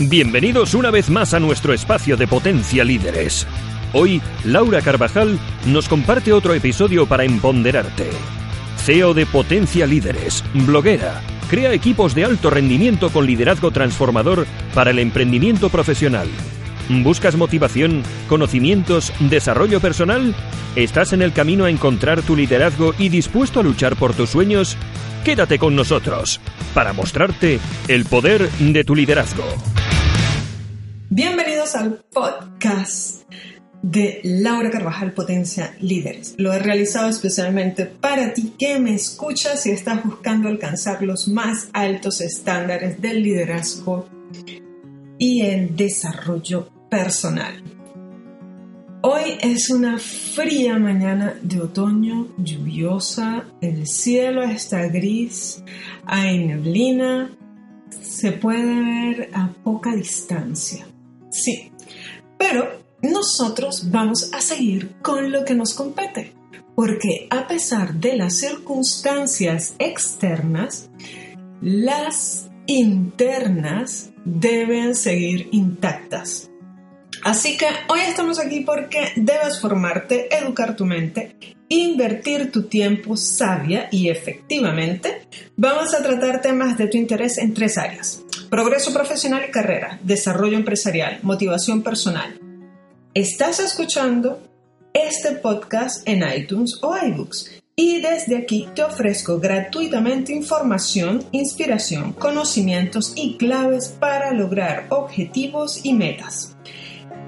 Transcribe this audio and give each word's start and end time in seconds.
Bienvenidos 0.00 0.74
una 0.74 0.90
vez 0.90 1.08
más 1.08 1.34
a 1.34 1.40
nuestro 1.40 1.72
espacio 1.72 2.16
de 2.16 2.26
Potencia 2.26 2.82
Líderes. 2.82 3.46
Hoy, 3.92 4.20
Laura 4.42 4.82
Carvajal 4.82 5.38
nos 5.66 5.88
comparte 5.88 6.32
otro 6.32 6.52
episodio 6.52 7.06
para 7.06 7.22
empoderarte. 7.22 8.10
CEO 8.76 9.14
de 9.14 9.24
Potencia 9.24 9.86
Líderes, 9.86 10.42
bloguera, 10.52 11.22
crea 11.48 11.72
equipos 11.72 12.12
de 12.16 12.24
alto 12.24 12.50
rendimiento 12.50 13.08
con 13.10 13.24
liderazgo 13.24 13.70
transformador 13.70 14.48
para 14.74 14.90
el 14.90 14.98
emprendimiento 14.98 15.68
profesional. 15.68 16.26
¿Buscas 16.88 17.36
motivación, 17.36 18.02
conocimientos, 18.28 19.12
desarrollo 19.18 19.80
personal? 19.80 20.34
¿Estás 20.76 21.14
en 21.14 21.22
el 21.22 21.32
camino 21.32 21.64
a 21.64 21.70
encontrar 21.70 22.20
tu 22.20 22.36
liderazgo 22.36 22.94
y 22.98 23.08
dispuesto 23.08 23.60
a 23.60 23.62
luchar 23.62 23.96
por 23.96 24.14
tus 24.14 24.28
sueños? 24.28 24.76
Quédate 25.24 25.58
con 25.58 25.74
nosotros 25.74 26.40
para 26.74 26.92
mostrarte 26.92 27.58
el 27.88 28.04
poder 28.04 28.50
de 28.50 28.84
tu 28.84 28.94
liderazgo. 28.94 29.44
Bienvenidos 31.08 31.74
al 31.74 32.04
podcast 32.12 33.22
de 33.80 34.20
Laura 34.22 34.70
Carvajal 34.70 35.12
Potencia 35.12 35.74
Líderes. 35.80 36.34
Lo 36.36 36.52
he 36.52 36.58
realizado 36.58 37.08
especialmente 37.08 37.86
para 37.86 38.34
ti 38.34 38.52
que 38.58 38.78
me 38.78 38.94
escuchas 38.94 39.64
y 39.64 39.70
estás 39.70 40.04
buscando 40.04 40.48
alcanzar 40.48 41.02
los 41.02 41.28
más 41.28 41.68
altos 41.72 42.20
estándares 42.20 43.00
del 43.00 43.22
liderazgo 43.22 44.06
y 45.18 45.42
el 45.42 45.76
desarrollo 45.76 46.73
personal. 46.94 47.60
Hoy 49.02 49.36
es 49.40 49.68
una 49.68 49.98
fría 49.98 50.78
mañana 50.78 51.36
de 51.42 51.60
otoño, 51.60 52.28
lluviosa, 52.38 53.46
el 53.60 53.88
cielo 53.88 54.44
está 54.44 54.86
gris, 54.86 55.60
hay 56.06 56.46
neblina, 56.46 57.36
se 57.90 58.30
puede 58.30 58.80
ver 58.80 59.30
a 59.34 59.48
poca 59.64 59.92
distancia. 59.96 60.86
Sí, 61.30 61.72
pero 62.38 62.68
nosotros 63.02 63.90
vamos 63.90 64.32
a 64.32 64.40
seguir 64.40 64.94
con 65.02 65.32
lo 65.32 65.44
que 65.44 65.56
nos 65.56 65.74
compete, 65.74 66.32
porque 66.76 67.26
a 67.28 67.48
pesar 67.48 67.94
de 67.94 68.16
las 68.16 68.34
circunstancias 68.34 69.74
externas, 69.80 70.90
las 71.60 72.48
internas 72.66 74.12
deben 74.24 74.94
seguir 74.94 75.48
intactas. 75.50 76.52
Así 77.24 77.56
que 77.56 77.64
hoy 77.88 78.00
estamos 78.00 78.38
aquí 78.38 78.60
porque 78.60 79.12
debes 79.16 79.58
formarte, 79.58 80.28
educar 80.36 80.76
tu 80.76 80.84
mente, 80.84 81.36
invertir 81.70 82.52
tu 82.52 82.64
tiempo 82.64 83.16
sabia 83.16 83.88
y 83.90 84.10
efectivamente. 84.10 85.26
Vamos 85.56 85.94
a 85.94 86.02
tratar 86.02 86.42
temas 86.42 86.76
de 86.76 86.86
tu 86.86 86.98
interés 86.98 87.38
en 87.38 87.54
tres 87.54 87.78
áreas. 87.78 88.22
Progreso 88.50 88.92
profesional 88.92 89.42
y 89.48 89.50
carrera, 89.50 89.98
desarrollo 90.02 90.58
empresarial, 90.58 91.20
motivación 91.22 91.82
personal. 91.82 92.38
Estás 93.14 93.58
escuchando 93.58 94.42
este 94.92 95.32
podcast 95.32 96.06
en 96.06 96.30
iTunes 96.30 96.78
o 96.82 96.94
iBooks 96.94 97.52
y 97.74 98.02
desde 98.02 98.36
aquí 98.36 98.68
te 98.74 98.82
ofrezco 98.82 99.40
gratuitamente 99.40 100.34
información, 100.34 101.24
inspiración, 101.32 102.12
conocimientos 102.12 103.14
y 103.16 103.38
claves 103.38 103.88
para 103.88 104.30
lograr 104.32 104.88
objetivos 104.90 105.80
y 105.86 105.94
metas. 105.94 106.53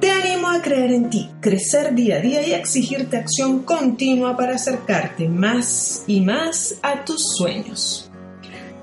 Te 0.00 0.10
animo 0.10 0.50
a 0.50 0.60
creer 0.60 0.92
en 0.92 1.08
ti, 1.08 1.30
crecer 1.40 1.94
día 1.94 2.16
a 2.16 2.20
día 2.20 2.46
y 2.46 2.52
exigirte 2.52 3.16
acción 3.16 3.60
continua 3.60 4.36
para 4.36 4.56
acercarte 4.56 5.26
más 5.26 6.04
y 6.06 6.20
más 6.20 6.74
a 6.82 7.02
tus 7.06 7.22
sueños. 7.36 8.10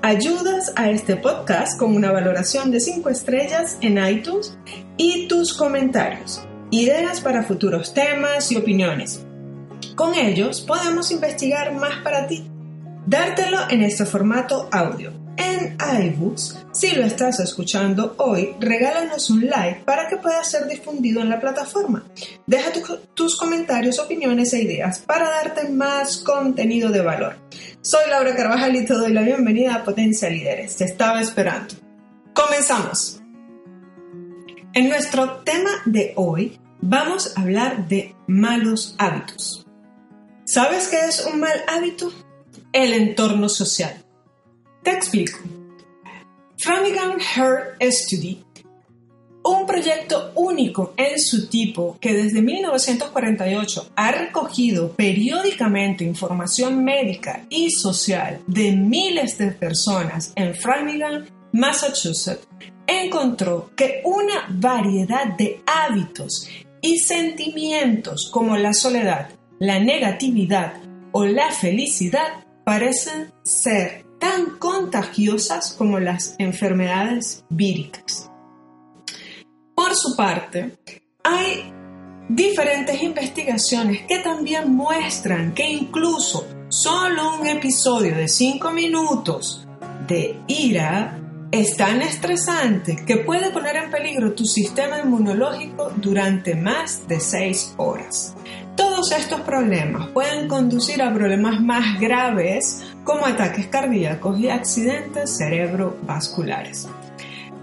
Ayudas 0.02 0.72
a 0.74 0.90
este 0.90 1.14
podcast 1.14 1.78
con 1.78 1.94
una 1.94 2.10
valoración 2.10 2.72
de 2.72 2.80
5 2.80 3.08
estrellas 3.10 3.78
en 3.80 4.04
iTunes 4.04 4.58
y 4.96 5.28
tus 5.28 5.54
comentarios, 5.54 6.42
ideas 6.72 7.20
para 7.20 7.44
futuros 7.44 7.94
temas 7.94 8.50
y 8.50 8.56
opiniones. 8.56 9.24
Con 9.94 10.14
ellos 10.16 10.62
podemos 10.62 11.12
investigar 11.12 11.72
más 11.74 12.02
para 12.02 12.26
ti, 12.26 12.44
dártelo 13.06 13.58
en 13.70 13.82
este 13.82 14.04
formato 14.04 14.68
audio. 14.72 15.23
En 15.36 15.76
iBooks, 15.78 16.66
si 16.72 16.94
lo 16.94 17.04
estás 17.04 17.40
escuchando 17.40 18.14
hoy, 18.18 18.54
regálanos 18.60 19.30
un 19.30 19.46
like 19.46 19.80
para 19.84 20.08
que 20.08 20.16
pueda 20.16 20.42
ser 20.44 20.66
difundido 20.68 21.20
en 21.20 21.28
la 21.28 21.40
plataforma. 21.40 22.04
Deja 22.46 22.70
tus 23.14 23.36
comentarios, 23.36 23.98
opiniones 23.98 24.52
e 24.52 24.62
ideas 24.62 25.00
para 25.00 25.28
darte 25.28 25.68
más 25.68 26.18
contenido 26.18 26.90
de 26.90 27.00
valor. 27.00 27.36
Soy 27.80 28.08
Laura 28.10 28.36
Carvajal 28.36 28.76
y 28.76 28.84
te 28.84 28.94
doy 28.94 29.12
la 29.12 29.22
bienvenida 29.22 29.74
a 29.74 29.84
Potencia 29.84 30.30
Líderes. 30.30 30.76
Te 30.76 30.84
estaba 30.84 31.20
esperando. 31.20 31.74
Comenzamos. 32.32 33.20
En 34.72 34.88
nuestro 34.88 35.42
tema 35.42 35.70
de 35.84 36.12
hoy 36.16 36.58
vamos 36.80 37.32
a 37.36 37.40
hablar 37.40 37.88
de 37.88 38.14
malos 38.26 38.94
hábitos. 38.98 39.66
¿Sabes 40.44 40.88
qué 40.88 41.00
es 41.06 41.24
un 41.24 41.40
mal 41.40 41.64
hábito? 41.68 42.12
El 42.72 42.92
entorno 42.92 43.48
social. 43.48 44.03
Te 44.84 44.92
explico. 44.92 45.38
Framingham 46.58 47.18
Heart 47.18 47.82
Study 47.82 48.44
un 49.44 49.66
proyecto 49.66 50.32
único 50.36 50.94
en 50.96 51.20
su 51.20 51.48
tipo 51.48 51.98
que 52.00 52.14
desde 52.14 52.40
1948 52.40 53.90
ha 53.94 54.10
recogido 54.10 54.92
periódicamente 54.92 56.02
información 56.02 56.82
médica 56.82 57.44
y 57.50 57.70
social 57.70 58.40
de 58.46 58.72
miles 58.72 59.36
de 59.36 59.48
personas 59.52 60.32
en 60.34 60.54
Framingham, 60.54 61.26
Massachusetts, 61.52 62.48
encontró 62.86 63.70
que 63.76 64.00
una 64.04 64.46
variedad 64.48 65.26
de 65.36 65.60
hábitos 65.66 66.48
y 66.80 66.98
sentimientos 66.98 68.30
como 68.32 68.56
la 68.56 68.72
soledad, 68.72 69.28
la 69.58 69.78
negatividad 69.78 70.74
o 71.12 71.26
la 71.26 71.50
felicidad 71.50 72.44
parecen 72.64 73.30
ser 73.42 74.03
tan 74.24 74.56
contagiosas 74.58 75.74
como 75.76 76.00
las 76.00 76.34
enfermedades 76.38 77.44
víricas. 77.50 78.30
Por 79.74 79.94
su 79.94 80.16
parte, 80.16 80.78
hay 81.22 81.70
diferentes 82.30 83.02
investigaciones 83.02 84.06
que 84.08 84.20
también 84.20 84.74
muestran 84.74 85.52
que 85.52 85.68
incluso 85.68 86.46
solo 86.70 87.38
un 87.38 87.46
episodio 87.48 88.16
de 88.16 88.26
5 88.26 88.70
minutos 88.70 89.68
de 90.08 90.40
ira 90.46 91.20
es 91.50 91.76
tan 91.76 92.00
estresante 92.00 92.96
que 93.04 93.18
puede 93.18 93.50
poner 93.50 93.76
en 93.76 93.90
peligro 93.90 94.32
tu 94.32 94.46
sistema 94.46 95.00
inmunológico 95.00 95.92
durante 95.96 96.54
más 96.54 97.06
de 97.06 97.20
6 97.20 97.74
horas. 97.76 98.34
Todos 98.74 99.12
estos 99.12 99.42
problemas 99.42 100.08
pueden 100.08 100.48
conducir 100.48 101.02
a 101.02 101.12
problemas 101.12 101.60
más 101.60 102.00
graves 102.00 102.93
como 103.04 103.26
ataques 103.26 103.66
cardíacos 103.66 104.38
y 104.38 104.48
accidentes 104.48 105.36
cerebrovasculares. 105.36 106.88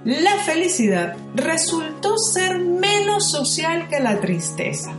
La 0.06 0.38
felicidad 0.38 1.16
resultó 1.35 2.18
ser 2.18 2.59
menos 2.59 3.29
social 3.29 3.88
que 3.88 4.00
la 4.00 4.19
tristeza. 4.19 4.94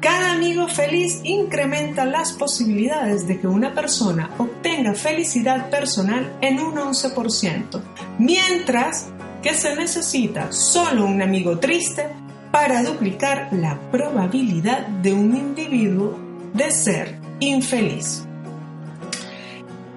Cada 0.00 0.32
amigo 0.32 0.68
feliz 0.68 1.20
incrementa 1.24 2.04
las 2.04 2.32
posibilidades 2.32 3.26
de 3.26 3.40
que 3.40 3.46
una 3.46 3.74
persona 3.74 4.30
obtenga 4.38 4.94
felicidad 4.94 5.68
personal 5.68 6.32
en 6.40 6.60
un 6.60 6.76
11%, 6.76 7.80
mientras 8.18 9.08
que 9.42 9.54
se 9.54 9.74
necesita 9.74 10.52
solo 10.52 11.06
un 11.06 11.22
amigo 11.22 11.58
triste 11.58 12.08
para 12.52 12.82
duplicar 12.82 13.48
la 13.52 13.78
probabilidad 13.90 14.86
de 14.86 15.12
un 15.12 15.36
individuo 15.36 16.18
de 16.54 16.70
ser 16.70 17.18
infeliz. 17.40 18.25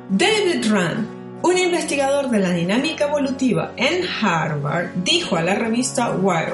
David 0.09 0.71
Rand 0.71 1.19
un 1.41 1.57
investigador 1.57 2.29
de 2.29 2.39
la 2.39 2.51
dinámica 2.51 3.05
evolutiva 3.05 3.73
en 3.77 4.03
Harvard 4.05 4.89
dijo 5.05 5.37
a 5.37 5.41
la 5.41 5.55
revista 5.55 6.11
Wired, 6.11 6.53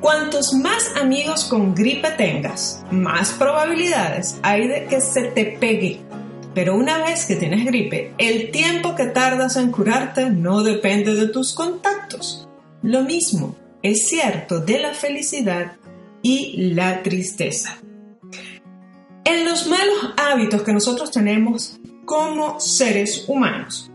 cuantos 0.00 0.52
más 0.52 0.92
amigos 1.00 1.44
con 1.44 1.74
gripe 1.74 2.10
tengas, 2.10 2.84
más 2.90 3.32
probabilidades 3.32 4.38
hay 4.42 4.68
de 4.68 4.84
que 4.86 5.00
se 5.00 5.22
te 5.24 5.56
pegue. 5.58 6.00
Pero 6.54 6.76
una 6.76 6.98
vez 6.98 7.24
que 7.24 7.36
tienes 7.36 7.64
gripe, 7.64 8.12
el 8.18 8.50
tiempo 8.50 8.94
que 8.94 9.06
tardas 9.06 9.56
en 9.56 9.70
curarte 9.70 10.28
no 10.28 10.62
depende 10.62 11.14
de 11.14 11.28
tus 11.28 11.54
contactos. 11.54 12.46
Lo 12.82 13.04
mismo 13.04 13.56
es 13.82 14.08
cierto 14.08 14.58
de 14.58 14.80
la 14.80 14.92
felicidad 14.92 15.76
y 16.20 16.72
la 16.74 17.02
tristeza. 17.02 17.78
En 19.24 19.44
los 19.46 19.66
malos 19.66 20.12
hábitos 20.18 20.62
que 20.62 20.74
nosotros 20.74 21.10
tenemos 21.10 21.78
como 22.04 22.60
seres 22.60 23.24
humanos. 23.28 23.90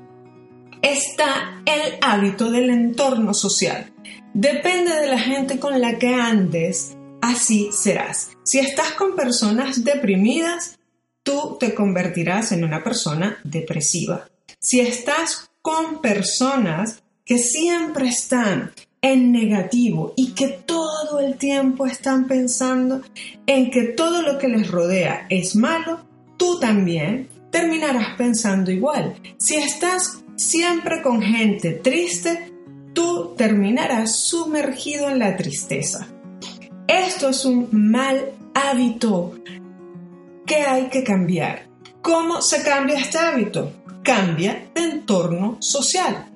Está 0.81 1.61
el 1.65 1.95
hábito 2.01 2.51
del 2.51 2.69
entorno 2.69 3.33
social. 3.33 3.91
Depende 4.33 4.93
de 4.95 5.07
la 5.07 5.19
gente 5.19 5.59
con 5.59 5.79
la 5.81 5.97
que 5.97 6.13
andes, 6.13 6.95
así 7.21 7.69
serás. 7.71 8.31
Si 8.43 8.59
estás 8.59 8.91
con 8.91 9.15
personas 9.15 9.83
deprimidas, 9.83 10.77
tú 11.23 11.57
te 11.59 11.73
convertirás 11.73 12.51
en 12.51 12.63
una 12.63 12.83
persona 12.83 13.37
depresiva. 13.43 14.29
Si 14.59 14.79
estás 14.79 15.49
con 15.61 16.01
personas 16.01 17.03
que 17.25 17.37
siempre 17.37 18.07
están 18.07 18.71
en 19.01 19.31
negativo 19.31 20.13
y 20.15 20.33
que 20.33 20.47
todo 20.47 21.19
el 21.19 21.37
tiempo 21.37 21.85
están 21.85 22.27
pensando 22.27 23.01
en 23.45 23.69
que 23.71 23.83
todo 23.83 24.21
lo 24.21 24.37
que 24.37 24.47
les 24.47 24.69
rodea 24.69 25.27
es 25.29 25.55
malo, 25.55 26.05
tú 26.37 26.59
también 26.59 27.29
terminarás 27.51 28.15
pensando 28.17 28.71
igual. 28.71 29.15
Si 29.37 29.55
estás 29.55 30.23
siempre 30.35 31.01
con 31.01 31.21
gente 31.21 31.73
triste, 31.73 32.53
tú 32.93 33.35
terminarás 33.35 34.15
sumergido 34.15 35.09
en 35.09 35.19
la 35.19 35.35
tristeza. 35.35 36.07
Esto 36.87 37.29
es 37.29 37.45
un 37.45 37.69
mal 37.71 38.31
hábito 38.53 39.35
que 40.45 40.55
hay 40.55 40.87
que 40.87 41.03
cambiar. 41.03 41.67
¿Cómo 42.01 42.41
se 42.41 42.63
cambia 42.63 42.97
este 42.97 43.17
hábito? 43.17 43.73
Cambia 44.03 44.69
de 44.73 44.81
entorno 44.83 45.57
social. 45.59 46.27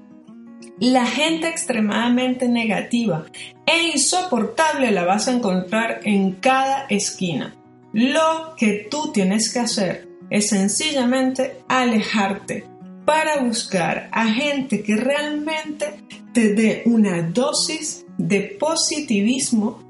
La 0.80 1.06
gente 1.06 1.48
extremadamente 1.48 2.50
negativa 2.50 3.26
e 3.66 3.92
insoportable 3.94 4.92
la 4.92 5.06
vas 5.06 5.28
a 5.28 5.32
encontrar 5.32 6.02
en 6.04 6.34
cada 6.34 6.86
esquina. 6.90 7.56
Lo 7.94 8.56
que 8.58 8.88
tú 8.90 9.12
tienes 9.14 9.54
que 9.54 9.60
hacer 9.60 10.11
es 10.32 10.50
sencillamente 10.50 11.58
alejarte 11.68 12.66
para 13.06 13.44
buscar 13.44 14.10
a 14.12 14.28
gente 14.28 14.82
que 14.82 14.96
realmente 14.96 15.86
te 16.34 16.54
dé 16.54 16.84
una 16.86 17.22
dosis 17.22 18.06
de 18.18 18.58
positivismo 18.60 19.84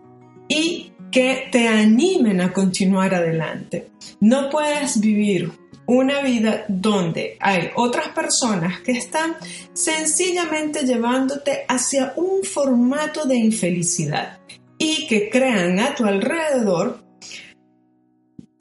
y 0.50 0.92
que 1.12 1.50
te 1.52 1.68
animen 1.68 2.42
a 2.42 2.52
continuar 2.52 3.14
adelante. 3.14 3.92
No 4.20 4.50
puedes 4.50 5.00
vivir 5.00 5.52
una 5.86 6.22
vida 6.22 6.66
donde 6.68 7.38
hay 7.40 7.70
otras 7.76 8.10
personas 8.10 8.80
que 8.82 8.94
están 8.94 9.36
sencillamente 9.74 10.86
llevándote 10.86 11.66
hacia 11.68 12.14
un 12.16 12.44
formato 12.44 13.26
de 13.26 13.36
infelicidad 13.36 14.40
y 14.78 15.06
que 15.08 15.30
crean 15.30 15.80
a 15.80 15.94
tu 15.94 16.06
alrededor 16.06 17.01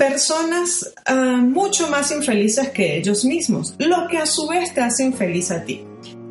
personas 0.00 0.94
ah, 1.04 1.42
mucho 1.42 1.90
más 1.90 2.10
infelices 2.10 2.70
que 2.70 2.96
ellos 2.96 3.22
mismos, 3.26 3.74
lo 3.76 4.08
que 4.08 4.16
a 4.16 4.24
su 4.24 4.48
vez 4.48 4.72
te 4.72 4.80
hace 4.80 5.04
infeliz 5.04 5.50
a 5.50 5.62
ti. 5.62 5.84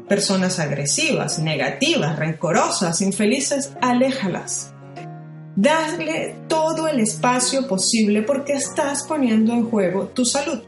Personas 0.07 0.57
agresivas, 0.57 1.38
negativas, 1.38 2.18
rencorosas, 2.18 3.00
infelices, 3.01 3.71
aléjalas. 3.80 4.74
Dale 5.56 6.36
todo 6.48 6.88
el 6.88 7.00
espacio 7.00 7.68
posible 7.68 8.24
porque 8.24 8.54
estás 8.54 9.04
poniendo 9.04 9.54
en 9.54 9.69
juego 9.69 10.07
tu 10.07 10.25
salud. 10.25 10.63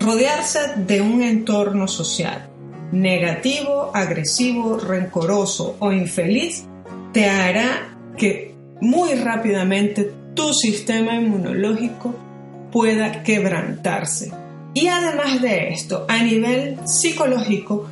Rodearse 0.00 0.58
de 0.78 1.00
un 1.00 1.22
entorno 1.22 1.86
social 1.86 2.50
negativo, 2.90 3.92
agresivo, 3.94 4.76
rencoroso 4.76 5.76
o 5.78 5.92
infeliz 5.92 6.64
te 7.12 7.28
hará 7.28 7.96
que 8.16 8.56
muy 8.80 9.14
rápidamente 9.14 10.25
tu 10.36 10.54
sistema 10.54 11.16
inmunológico 11.16 12.14
pueda 12.70 13.24
quebrantarse. 13.24 14.30
Y 14.74 14.86
además 14.86 15.42
de 15.42 15.70
esto, 15.70 16.04
a 16.06 16.22
nivel 16.22 16.78
psicológico, 16.86 17.90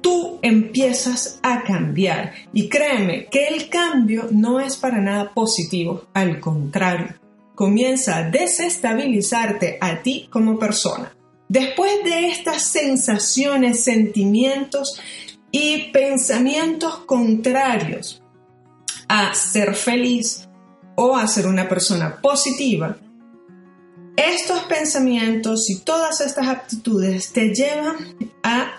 tú 0.00 0.38
empiezas 0.42 1.38
a 1.42 1.62
cambiar. 1.62 2.32
Y 2.52 2.68
créeme 2.68 3.26
que 3.26 3.46
el 3.48 3.68
cambio 3.68 4.28
no 4.32 4.58
es 4.58 4.76
para 4.76 5.00
nada 5.00 5.32
positivo, 5.32 6.06
al 6.14 6.40
contrario, 6.40 7.14
comienza 7.54 8.16
a 8.16 8.30
desestabilizarte 8.30 9.78
a 9.80 10.02
ti 10.02 10.26
como 10.30 10.58
persona. 10.58 11.14
Después 11.48 11.92
de 12.02 12.28
estas 12.28 12.62
sensaciones, 12.62 13.84
sentimientos 13.84 14.98
y 15.50 15.90
pensamientos 15.92 17.00
contrarios 17.04 18.22
a 19.06 19.34
ser 19.34 19.74
feliz, 19.74 20.48
o 20.94 21.16
a 21.16 21.26
ser 21.26 21.46
una 21.46 21.68
persona 21.68 22.20
positiva, 22.20 22.96
estos 24.16 24.60
pensamientos 24.64 25.70
y 25.70 25.80
todas 25.80 26.20
estas 26.20 26.46
aptitudes 26.48 27.32
te 27.32 27.54
llevan 27.54 27.96
a 28.42 28.72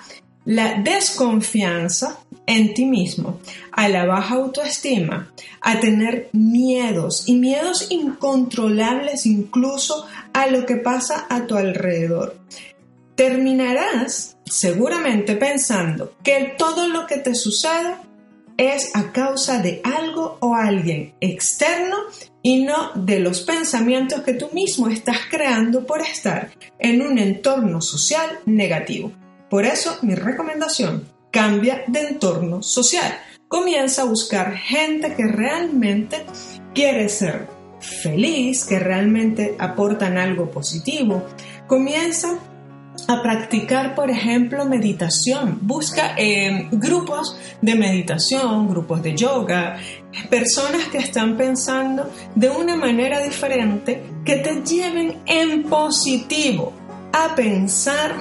la 0.46 0.82
desconfianza 0.82 2.20
en 2.46 2.74
ti 2.74 2.86
mismo, 2.86 3.40
a 3.72 3.88
la 3.88 4.06
baja 4.06 4.36
autoestima, 4.36 5.32
a 5.62 5.80
tener 5.80 6.30
miedos 6.34 7.24
y 7.28 7.36
miedos 7.36 7.88
incontrolables 7.90 9.26
incluso 9.26 10.06
a 10.34 10.48
lo 10.48 10.66
que 10.66 10.76
pasa 10.76 11.26
a 11.30 11.48
tu 11.48 11.56
alrededor. 11.56 12.38
Terminarás 13.16 14.38
seguramente 14.46 15.36
pensando 15.36 16.14
que 16.24 16.56
todo 16.58 16.88
lo 16.88 17.08
que 17.08 17.18
te 17.18 17.34
sucede 17.34 17.96
es 18.58 18.96
a 18.96 19.12
causa 19.12 19.60
de 19.60 19.82
algo 19.84 20.38
o 20.40 20.56
alguien 20.56 21.14
externo 21.20 21.98
y 22.42 22.64
no 22.64 22.92
de 22.96 23.20
los 23.20 23.42
pensamientos 23.42 24.22
que 24.22 24.34
tú 24.34 24.50
mismo 24.54 24.88
estás 24.90 25.18
creando 25.30 25.86
por 25.86 26.02
estar 26.02 26.52
en 26.80 27.02
un 27.02 27.18
entorno 27.18 27.82
social 27.82 28.40
negativo. 28.46 29.12
Por 29.50 29.66
eso 29.66 29.98
mi 30.02 30.16
recomendación, 30.16 31.08
cambia 31.32 31.84
de 31.88 32.08
entorno 32.10 32.62
social. 32.62 33.18
Comienza 33.48 34.04
a 34.04 34.06
buscar 34.06 34.56
gente 34.56 35.16
que 35.16 35.26
realmente 35.26 36.26
quiere 36.74 37.10
ser 37.10 37.48
feliz, 37.80 38.66
que 38.66 38.80
realmente 38.80 39.56
aportan 39.60 40.18
algo 40.18 40.50
positivo. 40.50 41.24
Comienza 41.68 42.40
a 43.08 43.22
practicar, 43.22 43.96
por 43.96 44.10
ejemplo, 44.10 44.66
meditación. 44.66 45.60
Busca 45.62 46.16
eh, 46.18 46.68
grupos 46.72 47.38
de 47.62 47.76
meditación, 47.76 48.70
grupos 48.70 49.02
de 49.02 49.16
yoga, 49.16 49.78
personas 50.30 50.88
que 50.88 51.00
están 51.00 51.36
pensando 51.36 52.10
de 52.36 52.50
una 52.50 52.76
manera 52.76 53.22
diferente 53.22 54.04
que 54.24 54.38
te 54.38 54.62
lleven 54.64 55.22
en 55.26 55.64
positivo 55.64 56.74
a 57.12 57.36
pensar 57.36 58.16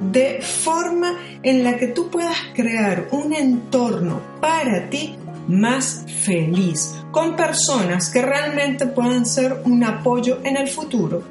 de 0.00 0.40
forma 0.40 1.18
en 1.42 1.62
la 1.62 1.76
que 1.76 1.88
tú 1.88 2.10
puedas 2.10 2.36
crear 2.54 3.08
un 3.12 3.34
entorno 3.34 4.20
para 4.40 4.88
ti 4.88 5.16
más 5.46 6.04
feliz, 6.24 6.94
con 7.10 7.36
personas 7.36 8.10
que 8.10 8.22
realmente 8.22 8.86
puedan 8.86 9.26
ser 9.26 9.62
un 9.64 9.84
apoyo 9.84 10.38
en 10.44 10.56
el 10.56 10.68
futuro 10.68 11.24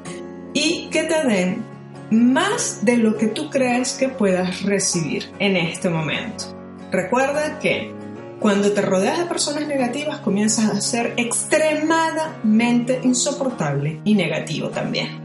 y 0.52 0.88
que 0.90 1.04
te 1.04 1.26
den 1.26 1.69
más 2.10 2.84
de 2.84 2.96
lo 2.96 3.16
que 3.16 3.28
tú 3.28 3.50
crees 3.50 3.94
que 3.94 4.08
puedas 4.08 4.62
recibir 4.62 5.30
en 5.38 5.56
este 5.56 5.88
momento. 5.88 6.44
Recuerda 6.90 7.58
que 7.60 7.94
cuando 8.40 8.72
te 8.72 8.82
rodeas 8.82 9.18
de 9.18 9.26
personas 9.26 9.66
negativas 9.68 10.18
comienzas 10.18 10.70
a 10.70 10.80
ser 10.80 11.12
extremadamente 11.16 13.00
insoportable 13.04 14.00
y 14.04 14.14
negativo 14.14 14.70
también. 14.70 15.20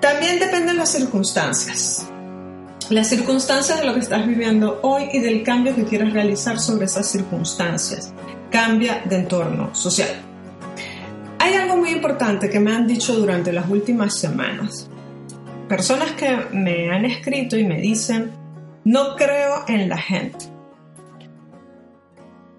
También 0.00 0.38
dependen 0.38 0.76
las 0.76 0.92
circunstancias. 0.92 2.06
Las 2.90 3.08
circunstancias 3.08 3.80
de 3.80 3.86
lo 3.86 3.94
que 3.94 4.00
estás 4.00 4.26
viviendo 4.26 4.78
hoy 4.82 5.08
y 5.12 5.18
del 5.18 5.42
cambio 5.42 5.74
que 5.74 5.84
quieres 5.84 6.12
realizar 6.12 6.60
sobre 6.60 6.84
esas 6.84 7.10
circunstancias. 7.10 8.12
Cambia 8.50 9.02
de 9.04 9.16
entorno 9.16 9.74
social. 9.74 10.20
Hay 11.40 11.54
algo 11.54 11.76
muy 11.76 11.90
importante 11.90 12.48
que 12.48 12.60
me 12.60 12.72
han 12.72 12.86
dicho 12.86 13.14
durante 13.14 13.52
las 13.52 13.68
últimas 13.68 14.16
semanas 14.16 14.88
personas 15.68 16.12
que 16.12 16.36
me 16.52 16.90
han 16.90 17.04
escrito 17.04 17.56
y 17.56 17.64
me 17.64 17.80
dicen, 17.80 18.32
no 18.84 19.16
creo 19.16 19.64
en 19.68 19.88
la 19.88 19.98
gente. 19.98 20.46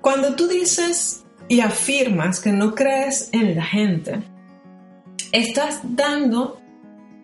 Cuando 0.01 0.35
tú 0.35 0.47
dices 0.47 1.25
y 1.47 1.61
afirmas 1.61 2.39
que 2.39 2.51
no 2.51 2.75
crees 2.75 3.29
en 3.31 3.55
la 3.55 3.63
gente, 3.63 4.21
estás 5.31 5.81
dando 5.83 6.61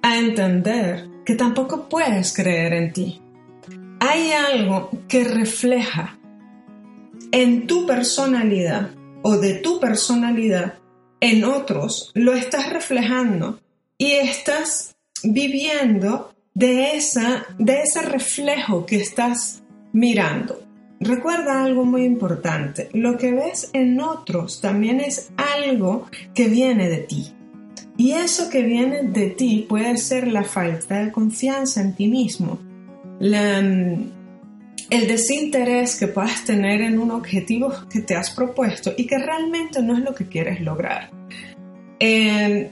a 0.02 0.18
entender 0.18 1.08
que 1.26 1.36
tampoco 1.36 1.88
puedes 1.88 2.34
creer 2.34 2.74
en 2.74 2.94
ti. 2.94 3.22
Hay 4.00 4.32
algo 4.32 4.90
que 5.08 5.24
refleja 5.24 6.18
en 7.32 7.68
tu 7.68 7.86
personalidad 7.86 8.92
o 9.22 9.38
de 9.38 9.56
tu 9.56 9.80
personalidad 9.80 10.76
en 11.20 11.46
otros, 11.46 12.12
lo 12.14 12.34
estás 12.34 12.70
reflejando 12.70 13.60
y 13.98 14.12
estás 14.12 14.93
viviendo 15.24 16.34
de, 16.54 16.96
esa, 16.96 17.46
de 17.58 17.82
ese 17.82 18.02
reflejo 18.02 18.86
que 18.86 18.98
estás 18.98 19.64
mirando. 19.92 20.62
Recuerda 21.00 21.64
algo 21.64 21.84
muy 21.84 22.04
importante, 22.04 22.90
lo 22.94 23.18
que 23.18 23.34
ves 23.34 23.70
en 23.74 24.00
otros 24.00 24.62
también 24.62 25.02
es 25.02 25.32
algo 25.36 26.06
que 26.34 26.48
viene 26.48 26.90
de 26.90 26.98
ti. 26.98 27.34
Y 27.98 28.14
eso 28.14 28.50
que 28.50 28.64
viene 28.64 29.04
de 29.04 29.30
ti 29.32 29.66
puede 29.68 29.98
ser 29.98 30.28
la 30.28 30.44
falta 30.44 31.04
de 31.04 31.12
confianza 31.12 31.82
en 31.82 31.94
ti 31.94 32.08
mismo, 32.08 32.58
el 33.20 34.12
desinterés 34.90 35.98
que 35.98 36.08
puedas 36.08 36.44
tener 36.44 36.82
en 36.82 37.00
un 37.00 37.12
objetivo 37.12 37.72
que 37.90 38.02
te 38.02 38.16
has 38.16 38.32
propuesto 38.32 38.94
y 38.98 39.06
que 39.06 39.18
realmente 39.18 39.82
no 39.82 39.98
es 39.98 40.04
lo 40.04 40.16
que 40.16 40.28
quieres 40.28 40.62
lograr. 40.62 41.10
Eh, 42.00 42.72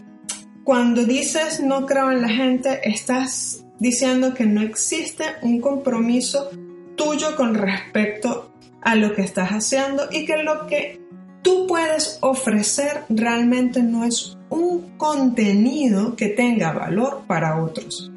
cuando 0.64 1.06
dices 1.06 1.60
no 1.60 1.86
creo 1.86 2.12
en 2.12 2.22
la 2.22 2.30
gente, 2.30 2.82
estás 2.84 3.66
diciendo 3.80 4.34
que 4.34 4.46
no 4.46 4.62
existe 4.62 5.24
un 5.42 5.60
compromiso 5.60 6.50
tuyo 6.96 7.36
con 7.36 7.56
respecto 7.56 8.52
a 8.82 8.96
lo 8.96 9.14
que 9.14 9.24
estás 9.24 9.50
haciendo 9.50 10.08
y 10.12 10.26
que 10.26 10.38
lo 10.38 10.68
que 10.68 11.02
tú 11.42 11.66
puedes 11.68 12.20
ofrecer 12.22 13.06
realmente 13.10 13.82
no 13.82 14.06
es 14.06 14.38
un 14.50 14.98
contenido 14.98 16.16
que 16.16 16.28
tenga 16.28 16.74
valor 16.74 17.24
para 17.28 17.64
otros. 17.64 18.12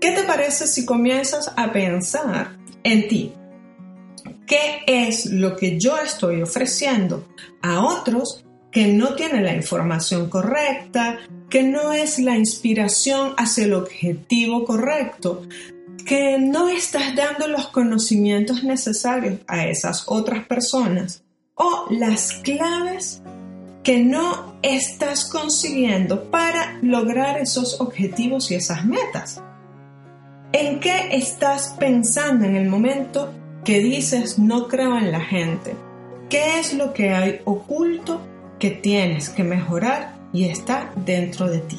¿Qué 0.00 0.12
te 0.12 0.22
parece 0.24 0.66
si 0.66 0.84
comienzas 0.84 1.52
a 1.56 1.70
pensar 1.72 2.56
en 2.82 3.06
ti? 3.06 3.32
¿Qué 4.46 4.82
es 4.86 5.26
lo 5.26 5.56
que 5.56 5.78
yo 5.78 5.96
estoy 5.98 6.42
ofreciendo 6.42 7.28
a 7.62 7.84
otros 7.84 8.44
que 8.70 8.86
no 8.86 9.14
tienen 9.14 9.44
la 9.44 9.54
información 9.54 10.28
correcta, 10.28 11.18
que 11.50 11.64
no 11.64 11.92
es 11.92 12.20
la 12.20 12.36
inspiración 12.36 13.34
hacia 13.36 13.64
el 13.64 13.74
objetivo 13.74 14.64
correcto, 14.64 15.42
que 16.06 16.38
no 16.38 16.68
estás 16.68 17.14
dando 17.16 17.48
los 17.48 17.66
conocimientos 17.68 18.62
necesarios 18.62 19.40
a 19.48 19.66
esas 19.66 20.04
otras 20.06 20.46
personas 20.46 21.24
o 21.56 21.86
las 21.90 22.34
claves 22.44 23.20
que 23.82 23.98
no 23.98 24.54
estás 24.62 25.24
consiguiendo 25.24 26.30
para 26.30 26.78
lograr 26.82 27.38
esos 27.38 27.80
objetivos 27.80 28.50
y 28.50 28.54
esas 28.54 28.84
metas. 28.84 29.42
¿En 30.52 30.78
qué 30.78 31.16
estás 31.16 31.74
pensando 31.78 32.44
en 32.44 32.56
el 32.56 32.68
momento 32.68 33.32
que 33.64 33.80
dices 33.80 34.38
no 34.38 34.68
creo 34.68 34.96
en 34.96 35.10
la 35.10 35.20
gente? 35.20 35.74
¿Qué 36.28 36.60
es 36.60 36.74
lo 36.74 36.92
que 36.92 37.10
hay 37.10 37.40
oculto 37.44 38.20
que 38.60 38.70
tienes 38.70 39.28
que 39.28 39.42
mejorar 39.42 40.19
y 40.32 40.44
está 40.44 40.92
dentro 41.04 41.48
de 41.48 41.58
ti? 41.58 41.78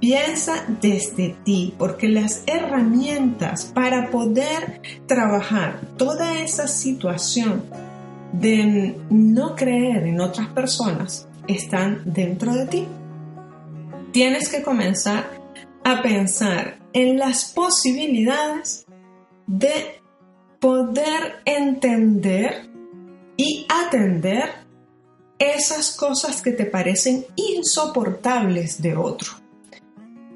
Piensa 0.00 0.64
desde 0.80 1.36
ti, 1.44 1.74
porque 1.78 2.08
las 2.08 2.42
herramientas 2.46 3.64
para 3.74 4.10
poder 4.10 4.80
trabajar 5.06 5.80
toda 5.96 6.38
esa 6.40 6.68
situación 6.68 7.64
de 8.32 8.96
no 9.08 9.54
creer 9.54 10.06
en 10.06 10.20
otras 10.20 10.48
personas 10.48 11.26
están 11.48 12.02
dentro 12.04 12.52
de 12.52 12.66
ti. 12.66 12.86
Tienes 14.12 14.48
que 14.48 14.62
comenzar 14.62 15.30
a 15.84 16.02
pensar 16.02 16.78
en 16.92 17.18
las 17.18 17.52
posibilidades 17.52 18.86
de 19.46 20.00
poder 20.60 21.36
entender 21.44 22.68
y 23.36 23.66
atender 23.68 24.65
esas 25.38 25.92
cosas 25.92 26.42
que 26.42 26.52
te 26.52 26.66
parecen 26.66 27.26
insoportables 27.36 28.80
de 28.80 28.96
otro. 28.96 29.32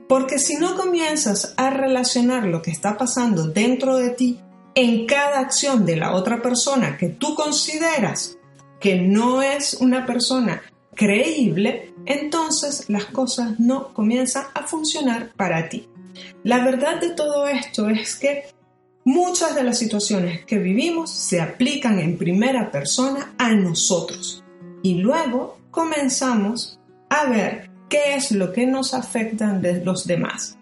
Porque 0.08 0.38
si 0.38 0.56
no 0.56 0.76
comienzas 0.76 1.54
a 1.56 1.70
relacionar 1.70 2.44
lo 2.44 2.62
que 2.62 2.70
está 2.70 2.98
pasando 2.98 3.44
dentro 3.46 3.96
de 3.96 4.10
ti 4.10 4.40
en 4.74 5.06
cada 5.06 5.40
acción 5.40 5.86
de 5.86 5.96
la 5.96 6.14
otra 6.14 6.42
persona 6.42 6.96
que 6.98 7.08
tú 7.08 7.34
consideras 7.34 8.36
que 8.80 8.96
no 8.96 9.42
es 9.42 9.74
una 9.74 10.06
persona 10.06 10.62
creíble, 10.94 11.94
entonces 12.06 12.88
las 12.88 13.06
cosas 13.06 13.60
no 13.60 13.94
comienzan 13.94 14.44
a 14.54 14.66
funcionar 14.66 15.32
para 15.36 15.68
ti. 15.68 15.88
La 16.42 16.64
verdad 16.64 17.00
de 17.00 17.10
todo 17.10 17.46
esto 17.46 17.88
es 17.88 18.16
que 18.16 18.46
muchas 19.04 19.54
de 19.54 19.62
las 19.62 19.78
situaciones 19.78 20.44
que 20.44 20.58
vivimos 20.58 21.10
se 21.10 21.40
aplican 21.40 22.00
en 22.00 22.18
primera 22.18 22.70
persona 22.70 23.34
a 23.38 23.54
nosotros 23.54 24.39
y 24.82 24.94
luego 24.96 25.58
comenzamos 25.70 26.80
a 27.08 27.26
ver 27.26 27.70
qué 27.88 28.14
es 28.14 28.32
lo 28.32 28.52
que 28.52 28.66
nos 28.66 28.94
afecta 28.94 29.52
de 29.52 29.84
los 29.84 30.06
demás. 30.06 30.56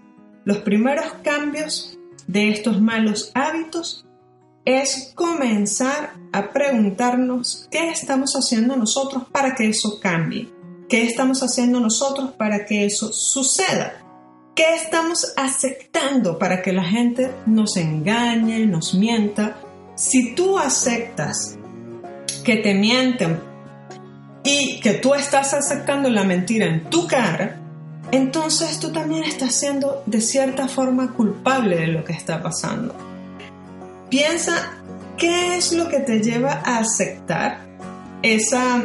Los 0.44 0.58
primeros 0.58 1.06
cambios 1.22 1.98
de 2.26 2.50
estos 2.50 2.80
malos 2.80 3.30
hábitos 3.34 4.06
es 4.64 5.12
comenzar 5.14 6.14
a 6.32 6.52
preguntarnos 6.52 7.68
qué 7.70 7.90
estamos 7.90 8.34
haciendo 8.34 8.76
nosotros 8.76 9.24
para 9.30 9.54
que 9.54 9.68
eso 9.68 9.98
cambie, 10.00 10.48
qué 10.88 11.04
estamos 11.04 11.42
haciendo 11.42 11.80
nosotros 11.80 12.32
para 12.32 12.66
que 12.66 12.84
eso 12.84 13.12
suceda, 13.12 14.02
qué 14.54 14.74
estamos 14.74 15.32
aceptando 15.36 16.38
para 16.38 16.60
que 16.62 16.72
la 16.72 16.84
gente 16.84 17.30
nos 17.46 17.76
engañe, 17.76 18.66
nos 18.66 18.94
mienta. 18.94 19.56
Si 19.94 20.34
tú 20.34 20.58
aceptas 20.58 21.56
que 22.44 22.56
te 22.56 22.74
mienten 22.74 23.47
y 24.50 24.80
que 24.80 24.94
tú 24.94 25.14
estás 25.14 25.52
aceptando 25.52 26.08
la 26.08 26.24
mentira 26.24 26.64
en 26.64 26.88
tu 26.88 27.06
cara, 27.06 27.56
entonces 28.10 28.80
tú 28.80 28.90
también 28.92 29.24
estás 29.24 29.54
siendo 29.54 30.02
de 30.06 30.22
cierta 30.22 30.68
forma 30.68 31.12
culpable 31.12 31.76
de 31.76 31.88
lo 31.88 32.02
que 32.02 32.14
está 32.14 32.42
pasando. 32.42 32.94
Piensa 34.08 34.72
qué 35.18 35.58
es 35.58 35.72
lo 35.72 35.90
que 35.90 36.00
te 36.00 36.22
lleva 36.22 36.62
a 36.64 36.78
aceptar 36.78 37.58
esa 38.22 38.84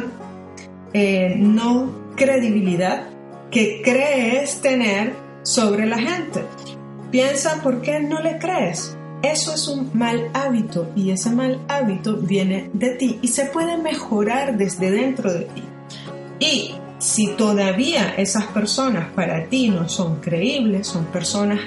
eh, 0.92 1.34
no 1.38 2.12
credibilidad 2.14 3.06
que 3.50 3.80
crees 3.82 4.60
tener 4.60 5.14
sobre 5.44 5.86
la 5.86 5.98
gente. 5.98 6.44
Piensa 7.10 7.62
por 7.62 7.80
qué 7.80 8.00
no 8.00 8.20
le 8.20 8.38
crees. 8.38 8.98
Eso 9.24 9.54
es 9.54 9.68
un 9.68 9.90
mal 9.94 10.28
hábito 10.34 10.92
y 10.94 11.10
ese 11.10 11.30
mal 11.30 11.58
hábito 11.66 12.18
viene 12.18 12.68
de 12.74 12.90
ti 12.90 13.18
y 13.22 13.28
se 13.28 13.46
puede 13.46 13.78
mejorar 13.78 14.58
desde 14.58 14.90
dentro 14.90 15.32
de 15.32 15.46
ti. 15.46 15.62
Y 16.40 16.74
si 16.98 17.28
todavía 17.28 18.14
esas 18.18 18.44
personas 18.48 19.08
para 19.14 19.46
ti 19.46 19.70
no 19.70 19.88
son 19.88 20.20
creíbles, 20.20 20.88
son 20.88 21.06
personas 21.06 21.58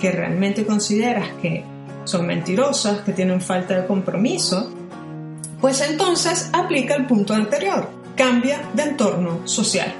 que 0.00 0.10
realmente 0.10 0.64
consideras 0.64 1.28
que 1.42 1.66
son 2.04 2.26
mentirosas, 2.26 3.02
que 3.02 3.12
tienen 3.12 3.42
falta 3.42 3.82
de 3.82 3.86
compromiso, 3.86 4.72
pues 5.60 5.82
entonces 5.82 6.48
aplica 6.54 6.94
el 6.94 7.04
punto 7.04 7.34
anterior, 7.34 7.90
cambia 8.16 8.70
de 8.72 8.84
entorno 8.84 9.46
social. 9.46 9.92